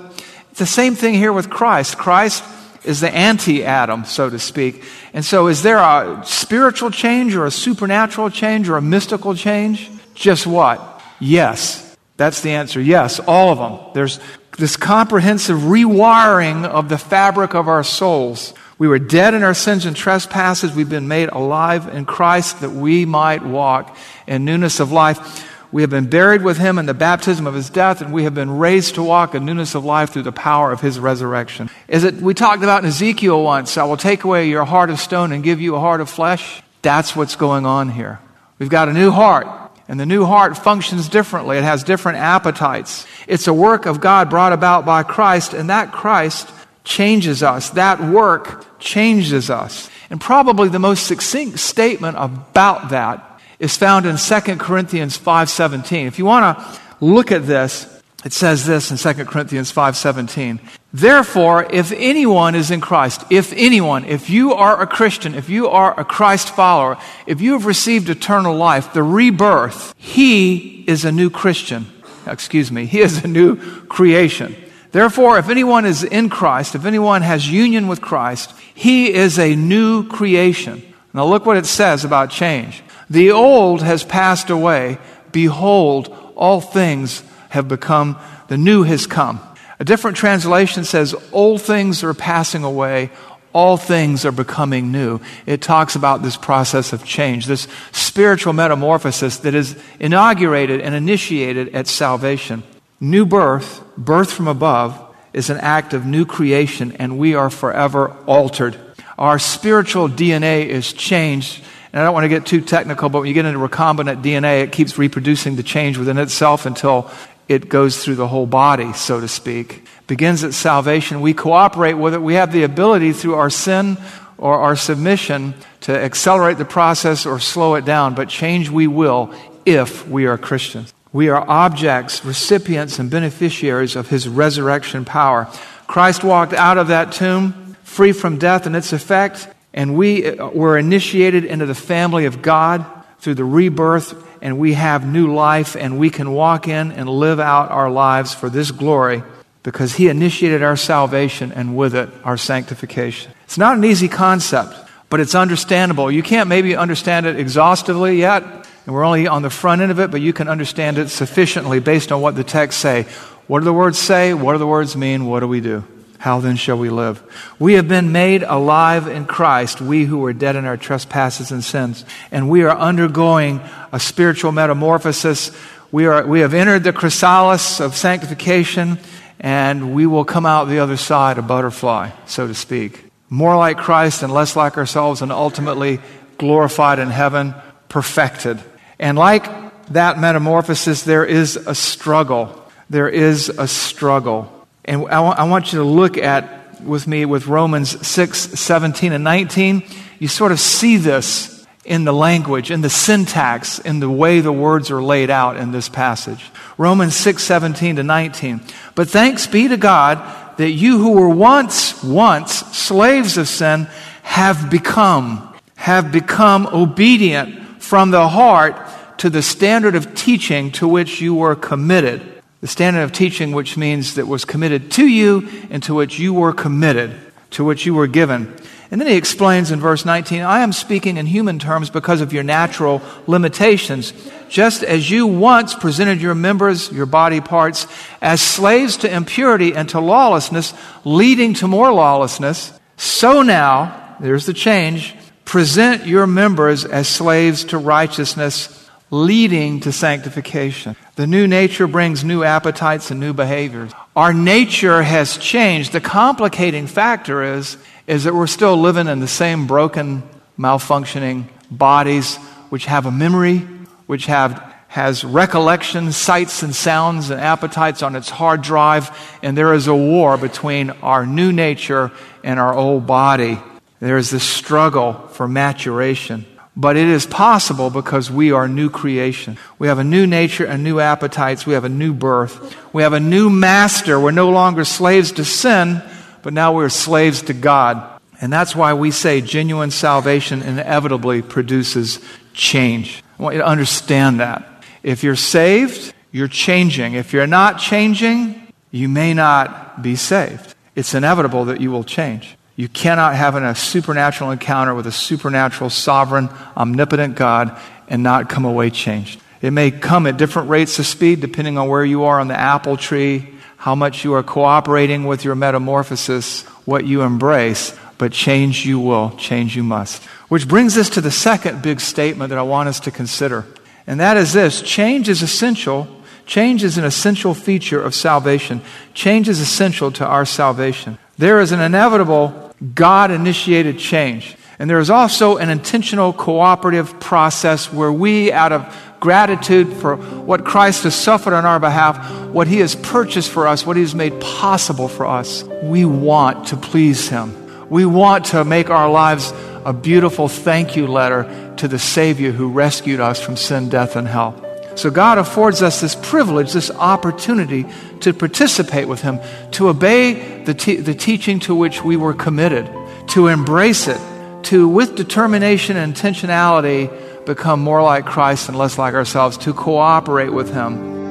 It's 0.55 0.59
the 0.61 0.65
same 0.65 0.95
thing 0.95 1.15
here 1.15 1.33
with 1.33 1.49
Christ. 1.49 1.97
Christ 1.97 2.41
is 2.85 3.01
the 3.01 3.13
anti 3.13 3.65
Adam, 3.65 4.05
so 4.05 4.29
to 4.29 4.39
speak. 4.39 4.85
And 5.11 5.25
so, 5.25 5.47
is 5.47 5.63
there 5.63 5.79
a 5.79 6.21
spiritual 6.23 6.91
change 6.91 7.35
or 7.35 7.45
a 7.45 7.51
supernatural 7.51 8.29
change 8.29 8.69
or 8.69 8.77
a 8.77 8.81
mystical 8.81 9.35
change? 9.35 9.91
Just 10.13 10.47
what? 10.47 11.01
Yes. 11.19 11.97
That's 12.15 12.39
the 12.39 12.51
answer. 12.51 12.79
Yes, 12.79 13.19
all 13.19 13.49
of 13.51 13.57
them. 13.57 13.91
There's 13.93 14.21
this 14.57 14.77
comprehensive 14.77 15.57
rewiring 15.57 16.63
of 16.63 16.87
the 16.87 16.97
fabric 16.97 17.53
of 17.53 17.67
our 17.67 17.83
souls. 17.83 18.53
We 18.77 18.87
were 18.87 18.97
dead 18.97 19.33
in 19.33 19.43
our 19.43 19.53
sins 19.53 19.85
and 19.85 19.93
trespasses. 19.93 20.73
We've 20.73 20.89
been 20.89 21.09
made 21.09 21.27
alive 21.27 21.93
in 21.93 22.05
Christ 22.05 22.61
that 22.61 22.71
we 22.71 23.03
might 23.03 23.43
walk 23.43 23.97
in 24.25 24.45
newness 24.45 24.79
of 24.79 24.93
life. 24.93 25.51
We 25.75 25.81
have 25.81 25.89
been 25.89 26.07
buried 26.07 26.41
with 26.41 26.57
him 26.57 26.79
in 26.79 26.85
the 26.85 26.93
baptism 26.93 27.45
of 27.45 27.53
his 27.53 27.69
death, 27.69 27.99
and 27.99 28.13
we 28.13 28.23
have 28.23 28.33
been 28.33 28.59
raised 28.59 28.95
to 28.95 29.03
walk 29.03 29.35
in 29.35 29.43
newness 29.43 29.75
of 29.75 29.83
life 29.83 30.11
through 30.11 30.21
the 30.21 30.31
power 30.31 30.71
of 30.71 30.79
his 30.79 31.01
resurrection. 31.01 31.69
Is 31.89 32.05
it 32.05 32.15
we 32.15 32.33
talked 32.33 32.63
about 32.63 32.83
in 32.83 32.87
Ezekiel 32.87 33.43
once, 33.43 33.77
I 33.77 33.83
will 33.83 33.97
take 33.97 34.23
away 34.23 34.47
your 34.47 34.63
heart 34.63 34.89
of 34.89 35.01
stone 35.01 35.33
and 35.33 35.43
give 35.43 35.59
you 35.59 35.75
a 35.75 35.79
heart 35.81 35.99
of 35.99 36.09
flesh? 36.09 36.63
That's 36.81 37.13
what's 37.13 37.35
going 37.35 37.65
on 37.65 37.89
here. 37.89 38.21
We've 38.57 38.69
got 38.69 38.87
a 38.87 38.93
new 38.93 39.11
heart. 39.11 39.47
And 39.89 39.99
the 39.99 40.05
new 40.05 40.23
heart 40.23 40.57
functions 40.57 41.09
differently. 41.09 41.57
It 41.57 41.65
has 41.65 41.83
different 41.83 42.19
appetites. 42.19 43.05
It's 43.27 43.47
a 43.47 43.53
work 43.53 43.85
of 43.85 43.99
God 43.99 44.29
brought 44.29 44.53
about 44.53 44.85
by 44.85 45.03
Christ, 45.03 45.53
and 45.53 45.69
that 45.69 45.91
Christ 45.91 46.49
changes 46.85 47.43
us. 47.43 47.71
That 47.71 47.99
work 47.99 48.79
changes 48.79 49.49
us. 49.49 49.89
And 50.09 50.21
probably 50.21 50.69
the 50.69 50.79
most 50.79 51.05
succinct 51.05 51.59
statement 51.59 52.15
about 52.17 52.91
that 52.91 53.34
is 53.59 53.77
found 53.77 54.05
in 54.05 54.17
2 54.17 54.59
Corinthians 54.59 55.17
5:17. 55.17 56.07
If 56.07 56.19
you 56.19 56.25
want 56.25 56.57
to 56.57 56.79
look 56.99 57.31
at 57.31 57.47
this, 57.47 57.87
it 58.23 58.33
says 58.33 58.65
this 58.65 58.89
in 58.89 58.97
2 58.97 59.25
Corinthians 59.25 59.71
5:17. 59.71 60.59
Therefore, 60.91 61.67
if 61.69 61.91
anyone 61.91 62.55
is 62.55 62.71
in 62.71 62.81
Christ, 62.81 63.23
if 63.29 63.53
anyone, 63.53 64.05
if 64.05 64.29
you 64.29 64.53
are 64.53 64.81
a 64.81 64.87
Christian, 64.87 65.35
if 65.35 65.49
you 65.49 65.67
are 65.67 65.97
a 65.99 66.05
Christ 66.05 66.49
follower, 66.49 66.97
if 67.27 67.41
you 67.41 67.53
have 67.53 67.65
received 67.65 68.09
eternal 68.09 68.55
life, 68.55 68.93
the 68.93 69.03
rebirth, 69.03 69.93
he 69.97 70.83
is 70.87 71.05
a 71.05 71.11
new 71.11 71.29
Christian. 71.29 71.87
Excuse 72.25 72.71
me, 72.71 72.85
he 72.85 73.01
is 73.01 73.23
a 73.23 73.27
new 73.27 73.57
creation. 73.87 74.55
Therefore, 74.91 75.37
if 75.37 75.49
anyone 75.49 75.85
is 75.85 76.03
in 76.03 76.29
Christ, 76.29 76.73
if 76.73 76.85
anyone 76.85 77.21
has 77.21 77.51
union 77.51 77.87
with 77.87 78.01
Christ, 78.01 78.53
he 78.73 79.13
is 79.13 79.37
a 79.37 79.53
new 79.55 80.07
creation. 80.07 80.81
Now 81.13 81.25
look 81.25 81.45
what 81.45 81.57
it 81.57 81.65
says 81.65 82.05
about 82.05 82.29
change. 82.29 82.81
The 83.09 83.31
old 83.31 83.81
has 83.81 84.03
passed 84.03 84.49
away. 84.49 84.97
Behold, 85.31 86.15
all 86.35 86.61
things 86.61 87.23
have 87.49 87.67
become, 87.67 88.17
the 88.47 88.57
new 88.57 88.83
has 88.83 89.07
come. 89.07 89.39
A 89.79 89.85
different 89.85 90.17
translation 90.17 90.83
says, 90.83 91.15
Old 91.31 91.61
things 91.61 92.03
are 92.03 92.13
passing 92.13 92.63
away, 92.63 93.09
all 93.53 93.77
things 93.77 94.25
are 94.25 94.31
becoming 94.31 94.91
new. 94.91 95.19
It 95.45 95.61
talks 95.61 95.95
about 95.95 96.21
this 96.21 96.37
process 96.37 96.93
of 96.93 97.05
change, 97.05 97.45
this 97.45 97.67
spiritual 97.91 98.53
metamorphosis 98.53 99.37
that 99.39 99.55
is 99.55 99.77
inaugurated 99.99 100.81
and 100.81 100.95
initiated 100.95 101.73
at 101.75 101.87
salvation. 101.87 102.63
New 102.99 103.25
birth, 103.25 103.81
birth 103.97 104.31
from 104.31 104.47
above, 104.47 105.01
is 105.33 105.49
an 105.49 105.57
act 105.57 105.93
of 105.93 106.05
new 106.05 106.25
creation, 106.25 106.93
and 106.93 107.17
we 107.17 107.35
are 107.35 107.49
forever 107.49 108.15
altered. 108.25 108.77
Our 109.17 109.39
spiritual 109.39 110.09
DNA 110.09 110.65
is 110.65 110.91
changed 110.93 111.63
and 111.95 112.01
I 112.01 112.07
don't 112.07 112.13
want 112.13 112.25
to 112.25 112.29
get 112.29 112.45
too 112.45 112.59
technical, 112.59 113.07
but 113.07 113.19
when 113.19 113.29
you 113.29 113.33
get 113.33 113.45
into 113.45 113.57
recombinant 113.57 114.21
DNA, 114.21 114.63
it 114.63 114.73
keeps 114.73 114.97
reproducing 114.97 115.55
the 115.55 115.63
change 115.63 115.97
within 115.97 116.17
itself 116.17 116.65
until 116.65 117.09
it 117.47 117.69
goes 117.69 118.03
through 118.03 118.15
the 118.15 118.27
whole 118.27 118.45
body, 118.45 118.91
so 118.91 119.21
to 119.21 119.29
speak. 119.29 119.87
Begins 120.05 120.43
at 120.43 120.53
salvation. 120.53 121.21
We 121.21 121.33
cooperate 121.33 121.93
with 121.93 122.13
it. 122.13 122.21
We 122.21 122.33
have 122.33 122.51
the 122.51 122.63
ability 122.63 123.13
through 123.13 123.35
our 123.35 123.49
sin 123.49 123.97
or 124.37 124.59
our 124.59 124.75
submission 124.75 125.53
to 125.81 125.97
accelerate 125.97 126.57
the 126.57 126.65
process 126.65 127.25
or 127.25 127.39
slow 127.39 127.75
it 127.75 127.85
down, 127.85 128.13
but 128.13 128.27
change 128.27 128.69
we 128.69 128.87
will 128.87 129.33
if 129.65 130.05
we 130.05 130.25
are 130.25 130.37
Christians. 130.37 130.93
We 131.13 131.29
are 131.29 131.49
objects, 131.49 132.25
recipients, 132.25 132.99
and 132.99 133.09
beneficiaries 133.09 133.95
of 133.95 134.09
his 134.09 134.27
resurrection 134.27 135.05
power. 135.05 135.47
Christ 135.87 136.25
walked 136.25 136.51
out 136.51 136.77
of 136.77 136.89
that 136.89 137.13
tomb 137.13 137.77
free 137.83 138.11
from 138.11 138.37
death 138.37 138.65
and 138.65 138.75
its 138.75 138.91
effect, 138.91 139.47
and 139.75 139.95
we 139.95 140.25
uh, 140.25 140.47
were 140.47 140.77
initiated 140.77 141.43
into 141.43 141.67
the 141.67 141.75
family 141.75 142.25
of 142.25 142.41
God 142.41 142.83
through 143.19 143.35
the 143.35 143.43
rebirth, 143.43 144.25
and 144.41 144.57
we 144.57 144.73
have 144.73 145.05
new 145.05 145.33
life, 145.33 145.75
and 145.75 145.99
we 145.99 146.09
can 146.09 146.31
walk 146.31 146.67
in 146.67 146.91
and 146.93 147.09
live 147.09 147.39
out 147.39 147.69
our 147.69 147.91
lives 147.91 148.33
for 148.33 148.49
this 148.49 148.71
glory 148.71 149.21
because 149.63 149.95
He 149.95 150.07
initiated 150.07 150.63
our 150.63 150.77
salvation 150.77 151.51
and 151.51 151.75
with 151.77 151.93
it 151.93 152.09
our 152.23 152.37
sanctification. 152.37 153.31
It's 153.43 153.57
not 153.57 153.77
an 153.77 153.83
easy 153.83 154.07
concept, 154.07 154.73
but 155.09 155.19
it's 155.19 155.35
understandable. 155.35 156.09
You 156.09 156.23
can't 156.23 156.47
maybe 156.47 156.75
understand 156.75 157.25
it 157.25 157.37
exhaustively 157.37 158.17
yet, 158.17 158.43
and 158.43 158.95
we're 158.95 159.03
only 159.03 159.27
on 159.27 159.41
the 159.41 159.49
front 159.49 159.81
end 159.81 159.91
of 159.91 159.99
it, 159.99 160.09
but 160.09 160.21
you 160.21 160.31
can 160.31 160.47
understand 160.47 160.97
it 160.97 161.09
sufficiently 161.09 161.79
based 161.79 162.13
on 162.13 162.21
what 162.21 162.35
the 162.35 162.43
texts 162.45 162.81
say. 162.81 163.03
What 163.47 163.59
do 163.59 163.65
the 163.65 163.73
words 163.73 163.99
say? 163.99 164.33
What 164.33 164.53
do 164.53 164.59
the 164.59 164.67
words 164.67 164.95
mean? 164.95 165.25
What 165.25 165.41
do 165.41 165.47
we 165.49 165.59
do? 165.59 165.83
How 166.17 166.39
then 166.39 166.55
shall 166.55 166.77
we 166.77 166.89
live? 166.89 167.21
We 167.59 167.73
have 167.73 167.87
been 167.87 168.11
made 168.11 168.43
alive 168.43 169.07
in 169.07 169.25
Christ, 169.25 169.81
we 169.81 170.05
who 170.05 170.19
were 170.19 170.33
dead 170.33 170.55
in 170.55 170.65
our 170.65 170.77
trespasses 170.77 171.51
and 171.51 171.63
sins, 171.63 172.05
and 172.31 172.49
we 172.49 172.63
are 172.63 172.75
undergoing 172.75 173.61
a 173.91 173.99
spiritual 173.99 174.51
metamorphosis. 174.51 175.51
We, 175.91 176.07
are, 176.07 176.25
we 176.25 176.39
have 176.39 176.53
entered 176.53 176.83
the 176.83 176.93
chrysalis 176.93 177.79
of 177.79 177.95
sanctification, 177.95 178.97
and 179.39 179.93
we 179.93 180.05
will 180.05 180.25
come 180.25 180.45
out 180.45 180.65
the 180.65 180.79
other 180.79 180.97
side 180.97 181.37
a 181.37 181.41
butterfly, 181.41 182.11
so 182.25 182.47
to 182.47 182.55
speak. 182.55 183.05
More 183.29 183.57
like 183.57 183.77
Christ 183.77 184.23
and 184.23 184.33
less 184.33 184.55
like 184.55 184.77
ourselves, 184.77 185.21
and 185.21 185.31
ultimately 185.31 185.99
glorified 186.37 186.99
in 186.99 187.09
heaven, 187.09 187.53
perfected. 187.89 188.59
And 188.99 189.17
like 189.17 189.45
that 189.87 190.19
metamorphosis, 190.19 191.03
there 191.03 191.25
is 191.25 191.55
a 191.55 191.75
struggle. 191.75 192.61
There 192.89 193.09
is 193.09 193.49
a 193.49 193.67
struggle. 193.67 194.51
And 194.85 195.07
I, 195.07 195.15
w- 195.15 195.33
I 195.33 195.43
want 195.45 195.73
you 195.73 195.79
to 195.79 195.85
look 195.85 196.17
at 196.17 196.81
with 196.81 197.07
me 197.07 197.25
with 197.25 197.47
Romans 197.47 198.05
6, 198.05 198.39
17, 198.39 199.11
and 199.11 199.23
19. 199.23 199.83
You 200.19 200.27
sort 200.27 200.51
of 200.51 200.59
see 200.59 200.97
this 200.97 201.65
in 201.83 202.03
the 202.03 202.13
language, 202.13 202.71
in 202.71 202.81
the 202.81 202.89
syntax, 202.89 203.79
in 203.79 203.99
the 203.99 204.09
way 204.09 204.39
the 204.39 204.51
words 204.51 204.89
are 204.91 205.01
laid 205.01 205.29
out 205.29 205.57
in 205.57 205.71
this 205.71 205.89
passage. 205.89 206.51
Romans 206.77 207.15
6, 207.15 207.43
17 207.43 207.97
to 207.97 208.03
19. 208.03 208.61
But 208.95 209.09
thanks 209.09 209.47
be 209.47 209.67
to 209.67 209.77
God 209.77 210.57
that 210.57 210.71
you 210.71 210.97
who 210.97 211.11
were 211.11 211.29
once, 211.29 212.03
once 212.03 212.53
slaves 212.53 213.37
of 213.37 213.47
sin 213.47 213.87
have 214.23 214.69
become, 214.69 215.55
have 215.75 216.11
become 216.11 216.67
obedient 216.67 217.81
from 217.81 218.11
the 218.11 218.27
heart 218.27 218.75
to 219.19 219.29
the 219.29 219.41
standard 219.41 219.95
of 219.95 220.15
teaching 220.15 220.71
to 220.71 220.87
which 220.87 221.21
you 221.21 221.35
were 221.35 221.55
committed. 221.55 222.34
The 222.65 222.71
standard 222.71 223.01
of 223.01 223.11
teaching, 223.11 223.51
which 223.51 223.77
means 223.77 224.15
that 224.15 224.25
was 224.25 224.43
committed 224.43 224.89
to 224.93 225.05
you 225.05 225.47
and 225.69 225.83
to 225.83 225.93
which 225.93 226.17
you 226.17 226.33
were 226.33 226.51
committed, 226.51 227.15
to 227.51 227.63
which 227.63 227.85
you 227.85 227.93
were 227.93 228.07
given. 228.07 228.51
And 228.89 228.99
then 228.99 229.07
he 229.07 229.17
explains 229.17 229.69
in 229.69 229.79
verse 229.79 230.03
19, 230.03 230.41
I 230.41 230.61
am 230.61 230.73
speaking 230.73 231.17
in 231.17 231.27
human 231.27 231.59
terms 231.59 231.91
because 231.91 232.21
of 232.21 232.33
your 232.33 232.41
natural 232.41 233.03
limitations. 233.27 234.13
Just 234.49 234.83
as 234.83 235.11
you 235.11 235.27
once 235.27 235.75
presented 235.75 236.19
your 236.19 236.33
members, 236.33 236.91
your 236.91 237.05
body 237.05 237.39
parts, 237.39 237.85
as 238.19 238.41
slaves 238.41 238.97
to 238.97 239.15
impurity 239.15 239.75
and 239.75 239.87
to 239.89 239.99
lawlessness, 239.99 240.73
leading 241.03 241.53
to 241.53 241.67
more 241.67 241.93
lawlessness, 241.93 242.73
so 242.97 243.43
now, 243.43 244.17
there's 244.19 244.47
the 244.47 244.53
change, 244.53 245.13
present 245.45 246.07
your 246.07 246.25
members 246.25 246.83
as 246.83 247.07
slaves 247.07 247.65
to 247.65 247.77
righteousness, 247.77 248.89
leading 249.11 249.81
to 249.81 249.91
sanctification. 249.91 250.95
The 251.15 251.27
new 251.27 251.47
nature 251.47 251.87
brings 251.87 252.25
new 252.25 252.43
appetites 252.43 253.09
and 253.09 253.21
new 253.21 253.33
behaviors. 253.33 253.91
Our 254.17 254.33
nature 254.33 255.01
has 255.01 255.37
changed. 255.37 255.93
The 255.93 256.01
complicating 256.01 256.87
factor 256.87 257.41
is 257.41 257.77
is 258.05 258.25
that 258.25 258.35
we're 258.35 258.47
still 258.47 258.77
living 258.77 259.07
in 259.07 259.19
the 259.19 259.27
same 259.27 259.65
broken, 259.65 260.23
malfunctioning 260.59 261.45
bodies 261.71 262.35
which 262.69 262.85
have 262.85 263.05
a 263.05 263.11
memory, 263.11 263.59
which 264.07 264.25
have 264.25 264.73
has 264.89 265.23
recollections, 265.23 266.15
sights 266.15 266.63
and 266.63 266.73
sounds 266.73 267.29
and 267.29 267.41
appetites 267.41 268.01
on 268.01 268.15
its 268.15 268.29
hard 268.29 268.61
drive, 268.61 269.09
and 269.41 269.57
there 269.57 269.73
is 269.73 269.87
a 269.87 269.95
war 269.95 270.37
between 270.37 270.89
our 271.01 271.25
new 271.25 271.51
nature 271.51 272.11
and 272.43 272.59
our 272.59 272.73
old 272.73 273.05
body. 273.07 273.57
There 273.99 274.17
is 274.17 274.29
this 274.29 274.43
struggle 274.43 275.13
for 275.13 275.47
maturation. 275.47 276.45
But 276.77 276.97
it 276.97 277.07
is 277.07 277.25
possible 277.25 277.89
because 277.89 278.29
we 278.29 278.51
are 278.51 278.67
new 278.67 278.89
creation. 278.89 279.57
We 279.79 279.87
have 279.87 279.99
a 279.99 280.03
new 280.03 280.27
nature 280.27 280.65
and 280.65 280.83
new 280.83 280.99
appetites. 280.99 281.65
We 281.65 281.73
have 281.73 281.85
a 281.85 281.89
new 281.89 282.13
birth. 282.13 282.75
We 282.93 283.03
have 283.03 283.13
a 283.13 283.19
new 283.19 283.49
master. 283.49 284.19
We're 284.19 284.31
no 284.31 284.49
longer 284.49 284.83
slaves 284.83 285.31
to 285.33 285.45
sin, 285.45 286.03
but 286.43 286.53
now 286.53 286.73
we're 286.73 286.89
slaves 286.89 287.43
to 287.43 287.53
God. 287.53 288.19
And 288.41 288.51
that's 288.51 288.75
why 288.75 288.93
we 288.93 289.11
say 289.11 289.39
genuine 289.39 289.91
salvation 289.91 290.61
inevitably 290.61 291.41
produces 291.41 292.19
change. 292.53 293.23
I 293.39 293.43
want 293.43 293.55
you 293.55 293.61
to 293.61 293.67
understand 293.67 294.41
that. 294.41 294.83
If 295.03 295.23
you're 295.23 295.35
saved, 295.35 296.13
you're 296.31 296.49
changing. 296.49 297.13
If 297.13 297.31
you're 297.31 297.47
not 297.47 297.79
changing, 297.79 298.73
you 298.91 299.07
may 299.07 299.33
not 299.33 300.01
be 300.01 300.15
saved. 300.17 300.75
It's 300.95 301.13
inevitable 301.13 301.65
that 301.65 301.79
you 301.79 301.91
will 301.91 302.03
change. 302.03 302.57
You 302.75 302.89
cannot 302.89 303.35
have 303.35 303.55
a 303.55 303.75
supernatural 303.75 304.51
encounter 304.51 304.93
with 304.93 305.07
a 305.07 305.11
supernatural, 305.11 305.89
sovereign, 305.89 306.49
omnipotent 306.75 307.35
God 307.35 307.79
and 308.07 308.21
not 308.21 308.49
come 308.49 308.65
away 308.65 308.89
changed. 308.89 309.41
It 309.61 309.71
may 309.71 309.91
come 309.91 310.27
at 310.27 310.37
different 310.37 310.69
rates 310.69 310.99
of 310.99 311.05
speed 311.05 311.39
depending 311.39 311.77
on 311.77 311.87
where 311.87 312.03
you 312.03 312.25
are 312.25 312.39
on 312.39 312.47
the 312.47 312.59
apple 312.59 312.97
tree 312.97 313.55
how 313.85 313.93
much 313.93 314.23
you 314.23 314.33
are 314.33 314.41
cooperating 314.41 315.25
with 315.25 315.45
your 315.45 315.53
metamorphosis, 315.53 316.63
what 316.85 317.05
you 317.05 317.21
embrace, 317.21 317.95
but 318.17 318.31
change 318.31 318.83
you 318.83 318.99
will, 318.99 319.29
change 319.37 319.75
you 319.75 319.83
must. 319.83 320.23
Which 320.49 320.67
brings 320.67 320.97
us 320.97 321.07
to 321.11 321.21
the 321.21 321.29
second 321.29 321.83
big 321.83 322.01
statement 322.01 322.49
that 322.49 322.57
I 322.57 322.63
want 322.63 322.89
us 322.89 322.99
to 323.01 323.11
consider. 323.11 323.63
And 324.07 324.19
that 324.19 324.37
is 324.37 324.53
this 324.53 324.81
change 324.81 325.29
is 325.29 325.43
essential. 325.43 326.07
Change 326.47 326.83
is 326.83 326.97
an 326.97 327.03
essential 327.03 327.53
feature 327.53 328.01
of 328.01 328.15
salvation. 328.15 328.81
Change 329.13 329.47
is 329.47 329.59
essential 329.59 330.11
to 330.13 330.25
our 330.25 330.45
salvation. 330.45 331.19
There 331.37 331.59
is 331.59 331.71
an 331.71 331.79
inevitable 331.79 332.64
God 332.93 333.31
initiated 333.31 333.97
change. 333.97 334.57
And 334.77 334.89
there 334.89 334.99
is 334.99 335.09
also 335.09 335.57
an 335.57 335.69
intentional 335.69 336.33
cooperative 336.33 337.19
process 337.19 337.91
where 337.91 338.11
we, 338.11 338.51
out 338.51 338.73
of 338.73 338.95
gratitude 339.19 339.91
for 339.93 340.17
what 340.17 340.65
Christ 340.65 341.03
has 341.03 341.15
suffered 341.15 341.53
on 341.53 341.65
our 341.65 341.79
behalf, 341.79 342.47
what 342.47 342.67
he 342.67 342.79
has 342.79 342.95
purchased 342.95 343.49
for 343.49 343.67
us, 343.67 343.85
what 343.85 343.95
he 343.95 344.03
has 344.03 344.13
made 344.13 344.39
possible 344.41 345.07
for 345.07 345.25
us, 345.25 345.63
we 345.83 346.05
want 346.05 346.67
to 346.67 346.77
please 346.77 347.29
him. 347.29 347.89
We 347.89 348.05
want 348.05 348.45
to 348.47 348.65
make 348.65 348.89
our 348.89 349.09
lives 349.09 349.53
a 349.85 349.93
beautiful 349.93 350.47
thank 350.47 350.95
you 350.95 351.07
letter 351.07 351.73
to 351.77 351.87
the 351.87 351.99
Savior 351.99 352.51
who 352.51 352.69
rescued 352.69 353.19
us 353.19 353.41
from 353.41 353.55
sin, 353.55 353.89
death, 353.89 354.15
and 354.15 354.27
hell. 354.27 354.64
So 354.95 355.11
God 355.11 355.37
affords 355.37 355.81
us 355.81 356.01
this 356.01 356.15
privilege, 356.15 356.71
this 356.71 356.89
opportunity 356.89 357.85
to 358.21 358.33
participate 358.33 359.07
with 359.07 359.21
Him, 359.21 359.39
to 359.71 359.89
obey 359.89 360.63
the, 360.63 360.73
te- 360.73 360.97
the 360.97 361.13
teaching 361.13 361.59
to 361.61 361.75
which 361.75 362.03
we 362.03 362.15
were 362.15 362.33
committed, 362.33 362.89
to 363.29 363.47
embrace 363.47 364.07
it, 364.07 364.19
to, 364.63 364.87
with 364.87 365.15
determination 365.15 365.97
and 365.97 366.15
intentionality, 366.15 367.45
become 367.45 367.81
more 367.81 368.01
like 368.01 368.25
Christ 368.25 368.69
and 368.69 368.77
less 368.77 368.97
like 368.97 369.13
ourselves, 369.13 369.57
to 369.59 369.73
cooperate 369.73 370.49
with 370.49 370.73
Him. 370.73 371.24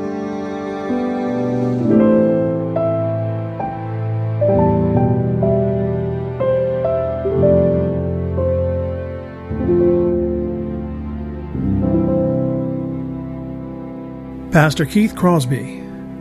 Pastor 14.54 14.86
Keith 14.86 15.16
Crosby 15.16 15.80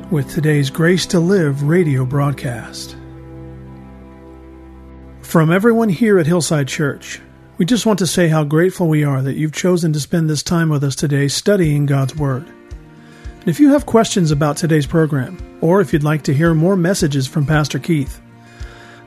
with 0.10 0.28
today's 0.28 0.72
Grace 0.72 1.06
to 1.06 1.20
Live 1.20 1.62
radio 1.62 2.04
broadcast. 2.04 2.98
From 5.22 5.52
everyone 5.52 5.90
here 5.90 6.18
at 6.18 6.26
Hillside 6.26 6.68
Church, 6.68 7.22
we 7.60 7.66
just 7.66 7.86
want 7.86 8.00
to 8.00 8.08
say 8.08 8.30
how 8.30 8.44
grateful 8.44 8.88
we 8.88 9.04
are 9.04 9.22
that 9.22 9.36
you've 9.36 9.54
chosen 9.54 9.94
to 9.94 10.00
spend 10.00 10.28
this 10.28 10.42
time 10.42 10.70
with 10.70 10.84
us 10.84 10.96
today 10.96 11.28
studying 11.28 11.86
God's 11.86 12.16
Word. 12.16 12.48
And 12.48 13.48
if 13.48 13.60
you 13.60 13.70
have 13.70 13.86
questions 13.86 14.32
about 14.32 14.58
today's 14.58 14.88
program, 14.88 15.60
or 15.62 15.80
if 15.80 15.94
you'd 15.94 16.02
like 16.02 16.24
to 16.24 16.34
hear 16.34 16.56
more 16.56 16.76
messages 16.76 17.28
from 17.28 17.46
Pastor 17.46 17.78
Keith, 17.78 18.20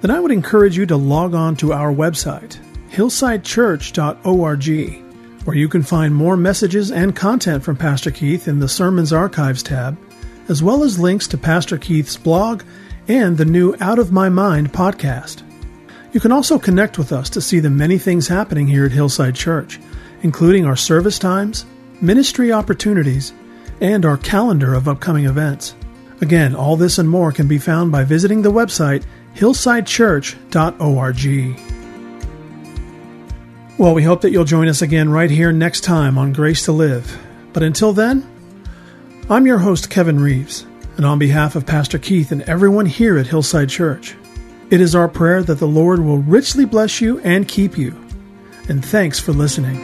then 0.03 0.13
I 0.13 0.21
would 0.21 0.31
encourage 0.31 0.79
you 0.79 0.87
to 0.87 0.97
log 0.97 1.35
on 1.35 1.57
to 1.57 1.73
our 1.73 1.93
website, 1.93 2.61
hillsidechurch.org, 2.91 5.06
where 5.47 5.57
you 5.57 5.69
can 5.69 5.83
find 5.83 6.15
more 6.15 6.37
messages 6.37 6.91
and 6.91 7.15
content 7.15 7.63
from 7.63 7.77
Pastor 7.77 8.11
Keith 8.11 8.49
in 8.49 8.59
the 8.59 8.69
Sermons 8.69 9.13
Archives 9.13 9.63
tab, 9.63 9.97
as 10.49 10.63
well 10.63 10.83
as 10.83 10.99
links 10.99 11.29
to 11.29 11.39
Pastor 11.39 11.79
Keith's 11.79 12.17
blog 12.17 12.65
and 13.07 13.39
the 13.39 13.45
new 13.45 13.77
Out 13.81 14.01
of 14.01 14.11
My 14.11 14.29
Mind 14.29 14.73
podcast. 14.73 15.43
You 16.13 16.19
can 16.19 16.33
also 16.33 16.59
connect 16.59 16.99
with 16.99 17.13
us 17.13 17.31
to 17.31 17.41
see 17.41 17.61
the 17.61 17.71
many 17.71 17.97
things 17.97 18.27
happening 18.27 18.67
here 18.67 18.87
at 18.87 18.93
Hillside 18.93 19.37
Church, 19.37 19.79
including 20.23 20.67
our 20.67 20.77
service 20.77 21.19
times, 21.19 21.65
ministry 22.01 22.53
opportunities, 22.53 23.33
and 23.81 24.05
our 24.05 24.17
calendar 24.17 24.75
of 24.75 24.89
upcoming 24.89 25.27
events. 25.27 25.77
Again, 26.21 26.57
all 26.57 26.77
this 26.77 26.99
and 26.99 27.09
more 27.09 27.31
can 27.31 27.47
be 27.47 27.59
found 27.59 27.93
by 27.93 28.03
visiting 28.03 28.43
the 28.43 28.51
website 28.51 29.05
hillsidechurch.org. 29.37 31.66
Well, 33.79 33.93
we 33.93 34.05
hope 34.05 34.23
that 34.23 34.31
you'll 34.31 34.45
join 34.45 34.69
us 34.69 34.81
again 34.81 35.11
right 35.11 35.31
here 35.31 35.53
next 35.53 35.83
time 35.83 36.17
on 36.17 36.33
Grace 36.33 36.65
to 36.65 36.73
Live. 36.73 37.19
But 37.53 37.63
until 37.63 37.93
then, 37.93 38.27
I'm 39.29 39.45
your 39.45 39.59
host, 39.59 39.91
Kevin 39.91 40.19
Reeves, 40.19 40.65
and 40.97 41.05
on 41.05 41.19
behalf 41.19 41.57
of 41.57 41.67
Pastor 41.67 41.99
Keith 41.99 42.33
and 42.33 42.41
everyone 42.43 42.87
here 42.87 43.19
at 43.19 43.27
Hillside 43.27 43.69
Church, 43.69 44.17
it 44.71 44.81
is 44.81 44.95
our 44.95 45.09
prayer 45.09 45.43
that 45.43 45.59
the 45.59 45.69
Lord 45.69 46.01
will 46.01 46.19
richly 46.19 46.65
bless 46.65 47.03
you 47.03 47.21
and 47.21 47.47
keep 47.47 47.77
you. 47.77 47.95
And 48.71 48.83
thanks 48.83 49.21
for 49.21 49.33
listening. 49.33 49.77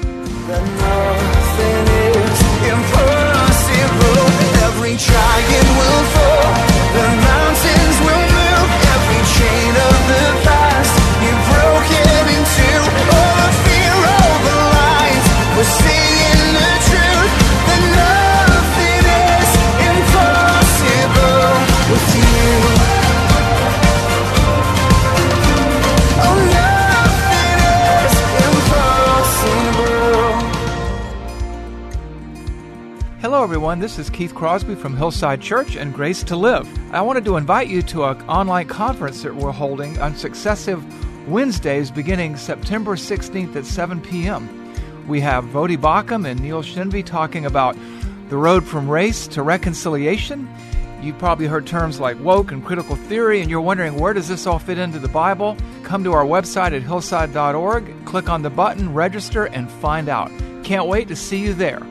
Everyone. 33.42 33.80
This 33.80 33.98
is 33.98 34.08
Keith 34.08 34.36
Crosby 34.36 34.76
from 34.76 34.96
Hillside 34.96 35.40
Church 35.40 35.74
and 35.74 35.92
Grace 35.92 36.22
to 36.22 36.36
Live. 36.36 36.68
I 36.94 37.02
wanted 37.02 37.24
to 37.24 37.36
invite 37.36 37.66
you 37.66 37.82
to 37.82 38.04
an 38.04 38.22
online 38.28 38.68
conference 38.68 39.24
that 39.24 39.34
we're 39.34 39.50
holding 39.50 39.98
on 39.98 40.14
successive 40.14 40.80
Wednesdays 41.28 41.90
beginning 41.90 42.36
September 42.36 42.94
16th 42.94 43.56
at 43.56 43.66
7 43.66 44.00
p.m. 44.00 45.08
We 45.08 45.20
have 45.22 45.44
Voddie 45.46 45.76
Baucham 45.76 46.24
and 46.24 46.40
Neil 46.40 46.62
Shenvi 46.62 47.04
talking 47.04 47.44
about 47.44 47.76
the 48.28 48.36
road 48.36 48.64
from 48.64 48.88
race 48.88 49.26
to 49.28 49.42
reconciliation. 49.42 50.48
You've 51.02 51.18
probably 51.18 51.48
heard 51.48 51.66
terms 51.66 51.98
like 51.98 52.20
woke 52.20 52.52
and 52.52 52.64
critical 52.64 52.94
theory, 52.94 53.40
and 53.40 53.50
you're 53.50 53.60
wondering 53.60 53.98
where 53.98 54.12
does 54.12 54.28
this 54.28 54.46
all 54.46 54.60
fit 54.60 54.78
into 54.78 55.00
the 55.00 55.08
Bible? 55.08 55.56
Come 55.82 56.04
to 56.04 56.12
our 56.12 56.24
website 56.24 56.76
at 56.76 56.82
hillside.org, 56.82 58.04
click 58.04 58.28
on 58.28 58.42
the 58.42 58.50
button, 58.50 58.94
register, 58.94 59.46
and 59.46 59.68
find 59.68 60.08
out. 60.08 60.30
Can't 60.62 60.86
wait 60.86 61.08
to 61.08 61.16
see 61.16 61.38
you 61.38 61.54
there. 61.54 61.82